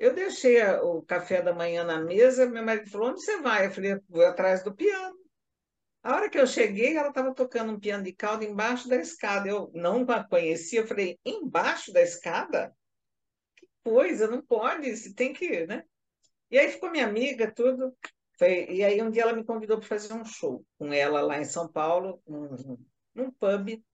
eu 0.00 0.14
deixei 0.14 0.62
o 0.82 1.02
café 1.02 1.42
da 1.42 1.54
manhã 1.54 1.84
na 1.84 2.00
mesa, 2.00 2.46
meu 2.46 2.64
marido 2.64 2.90
falou, 2.90 3.10
onde 3.10 3.22
você 3.22 3.38
vai? 3.42 3.66
Eu 3.66 3.70
falei, 3.70 4.00
vou 4.08 4.24
atrás 4.24 4.64
do 4.64 4.74
piano. 4.74 5.14
A 6.02 6.16
hora 6.16 6.30
que 6.30 6.38
eu 6.38 6.46
cheguei, 6.46 6.96
ela 6.96 7.10
estava 7.10 7.34
tocando 7.34 7.70
um 7.70 7.78
piano 7.78 8.02
de 8.02 8.14
cauda 8.14 8.42
embaixo 8.42 8.88
da 8.88 8.96
escada. 8.96 9.46
Eu 9.46 9.70
não 9.74 10.06
a 10.08 10.24
conhecia, 10.24 10.80
eu 10.80 10.86
falei, 10.86 11.20
embaixo 11.22 11.92
da 11.92 12.00
escada? 12.00 12.74
Coisa, 13.84 14.26
não 14.26 14.40
pode, 14.40 14.96
você 14.96 15.12
tem 15.12 15.34
que, 15.34 15.66
né? 15.66 15.84
E 16.50 16.58
aí 16.58 16.70
ficou 16.70 16.90
minha 16.90 17.06
amiga, 17.06 17.52
tudo. 17.52 17.94
Foi, 18.38 18.70
e 18.70 18.82
aí 18.82 19.02
um 19.02 19.10
dia 19.10 19.24
ela 19.24 19.34
me 19.34 19.44
convidou 19.44 19.78
para 19.78 19.86
fazer 19.86 20.14
um 20.14 20.24
show 20.24 20.64
com 20.78 20.90
ela 20.94 21.20
lá 21.20 21.38
em 21.38 21.44
São 21.44 21.68
Paulo, 21.68 22.22
num, 22.26 22.78
num 23.14 23.30
pub. 23.30 23.84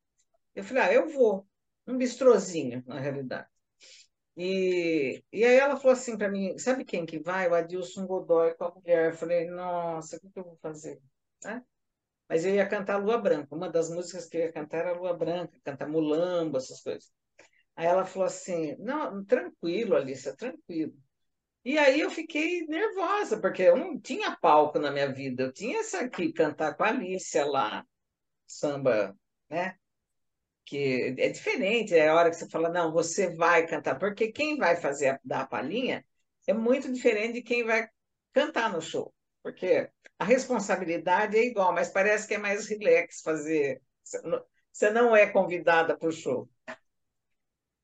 Eu 0.55 0.63
falei, 0.63 0.83
ah, 0.85 0.93
eu 0.93 1.09
vou. 1.09 1.49
Um 1.85 1.99
bistrozinho, 1.99 2.85
na 2.87 3.01
realidade. 3.01 3.56
E, 4.37 5.25
e 5.33 5.45
aí 5.45 5.57
ela 5.57 5.77
falou 5.77 5.93
assim 5.93 6.17
para 6.19 6.29
mim, 6.31 6.59
sabe 6.59 6.85
quem 6.85 7.07
que 7.07 7.19
vai? 7.19 7.49
O 7.49 7.55
Adilson 7.55 8.07
Godoy 8.07 8.55
com 8.55 8.65
a 8.65 8.75
mulher. 8.75 9.13
Eu 9.13 9.17
falei, 9.17 9.47
nossa, 9.47 10.17
o 10.17 10.21
que, 10.21 10.31
que 10.31 10.39
eu 10.39 10.45
vou 10.45 10.59
fazer? 10.61 11.01
Né? 11.43 11.63
Mas 12.29 12.45
eu 12.45 12.55
ia 12.55 12.69
cantar 12.69 12.99
Lua 12.99 13.19
Branca. 13.19 13.55
Uma 13.55 13.71
das 13.71 13.89
músicas 13.91 14.27
que 14.27 14.37
eu 14.37 14.43
ia 14.43 14.53
cantar 14.53 14.79
era 14.79 14.93
Lua 14.93 15.15
Branca, 15.17 15.59
cantar 15.65 15.89
Mulambo, 15.89 16.59
essas 16.59 16.83
coisas. 16.83 17.11
Aí 17.77 17.87
ela 17.87 18.05
falou 18.05 18.27
assim, 18.27 18.77
não, 18.79 19.25
tranquilo, 19.25 19.97
Alice, 19.97 20.37
tranquilo. 20.37 20.95
E 21.65 21.79
aí 21.79 22.01
eu 22.01 22.11
fiquei 22.11 22.67
nervosa, 22.67 23.41
porque 23.41 23.63
eu 23.63 23.77
não 23.77 24.01
tinha 24.01 24.37
palco 24.37 24.79
na 24.79 24.91
minha 24.91 25.13
vida. 25.13 25.45
Eu 25.45 25.53
tinha 25.53 25.81
essa 25.81 26.01
aqui, 26.01 26.33
cantar 26.33 26.77
com 26.77 26.85
a 26.85 26.89
Alicia 26.89 27.45
lá, 27.45 27.85
samba, 28.47 29.17
né? 29.51 29.77
Que 30.67 31.15
é 31.19 31.29
diferente, 31.31 31.95
é 31.95 32.09
a 32.09 32.15
hora 32.15 32.31
que 32.31 32.37
você 32.37 32.49
fala, 32.49 32.69
não, 32.69 32.93
você 32.93 33.35
vai 33.35 33.67
cantar, 33.67 33.99
porque 33.99 34.33
quem 34.33 34.59
vai 34.59 34.77
fazer 34.77 35.09
a, 35.11 35.21
dar 35.25 35.43
a 35.43 35.47
palhinha 35.47 36.05
é 36.47 36.53
muito 36.53 36.93
diferente 36.93 37.35
de 37.35 37.43
quem 37.43 37.65
vai 37.65 37.89
cantar 38.33 38.73
no 38.73 38.83
show, 38.83 39.15
porque 39.43 39.89
a 40.19 40.25
responsabilidade 40.25 41.37
é 41.37 41.45
igual, 41.45 41.73
mas 41.73 41.89
parece 41.91 42.27
que 42.27 42.35
é 42.35 42.39
mais 42.39 42.67
relax 42.67 43.21
fazer. 43.23 43.81
Você 44.73 44.91
não 44.91 45.17
é 45.17 45.27
convidada 45.27 45.97
para 45.97 46.09
o 46.09 46.13
show. 46.13 46.49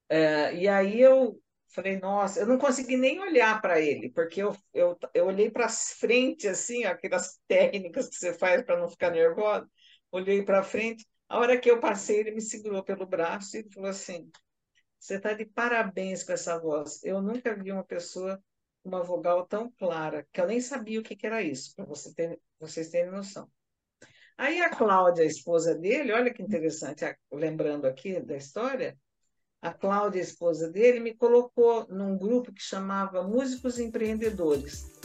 É, 0.08 0.54
e 0.54 0.68
aí 0.68 1.00
eu 1.00 1.40
falei, 1.68 1.98
nossa, 1.98 2.40
eu 2.40 2.46
não 2.46 2.58
consegui 2.58 2.96
nem 2.96 3.18
olhar 3.20 3.60
para 3.62 3.80
ele, 3.80 4.10
porque 4.10 4.42
eu, 4.42 4.54
eu, 4.74 4.98
eu 5.14 5.26
olhei 5.26 5.50
para 5.50 5.68
frente, 5.68 6.46
assim, 6.46 6.84
aquelas 6.84 7.40
técnicas 7.48 8.08
que 8.08 8.16
você 8.16 8.34
faz 8.34 8.62
para 8.62 8.78
não 8.78 8.88
ficar 8.88 9.10
nervosa, 9.10 9.66
olhei 10.10 10.44
para 10.44 10.62
frente, 10.62 11.06
a 11.32 11.38
hora 11.38 11.58
que 11.58 11.70
eu 11.70 11.80
passei, 11.80 12.20
ele 12.20 12.32
me 12.32 12.42
segurou 12.42 12.82
pelo 12.82 13.06
braço 13.06 13.56
e 13.56 13.66
falou 13.72 13.88
assim: 13.88 14.30
Você 14.98 15.14
está 15.14 15.32
de 15.32 15.46
parabéns 15.46 16.22
com 16.22 16.32
essa 16.32 16.58
voz. 16.58 17.02
Eu 17.02 17.22
nunca 17.22 17.56
vi 17.56 17.72
uma 17.72 17.82
pessoa 17.82 18.36
com 18.82 18.90
uma 18.90 19.02
vogal 19.02 19.46
tão 19.46 19.70
clara, 19.70 20.26
que 20.30 20.38
eu 20.38 20.46
nem 20.46 20.60
sabia 20.60 21.00
o 21.00 21.02
que, 21.02 21.16
que 21.16 21.26
era 21.26 21.40
isso, 21.40 21.74
para 21.74 21.86
você 21.86 22.12
ter, 22.12 22.38
vocês 22.60 22.90
terem 22.90 23.10
noção. 23.10 23.50
Aí 24.36 24.60
a 24.60 24.68
Cláudia, 24.68 25.24
a 25.24 25.26
esposa 25.26 25.74
dele, 25.74 26.12
olha 26.12 26.34
que 26.34 26.42
interessante, 26.42 27.02
lembrando 27.32 27.86
aqui 27.86 28.20
da 28.20 28.36
história, 28.36 28.98
a 29.62 29.72
Cláudia, 29.72 30.20
a 30.20 30.24
esposa 30.24 30.70
dele, 30.70 31.00
me 31.00 31.14
colocou 31.14 31.86
num 31.88 32.18
grupo 32.18 32.52
que 32.52 32.62
chamava 32.62 33.22
Músicos 33.22 33.78
Empreendedores. 33.78 35.00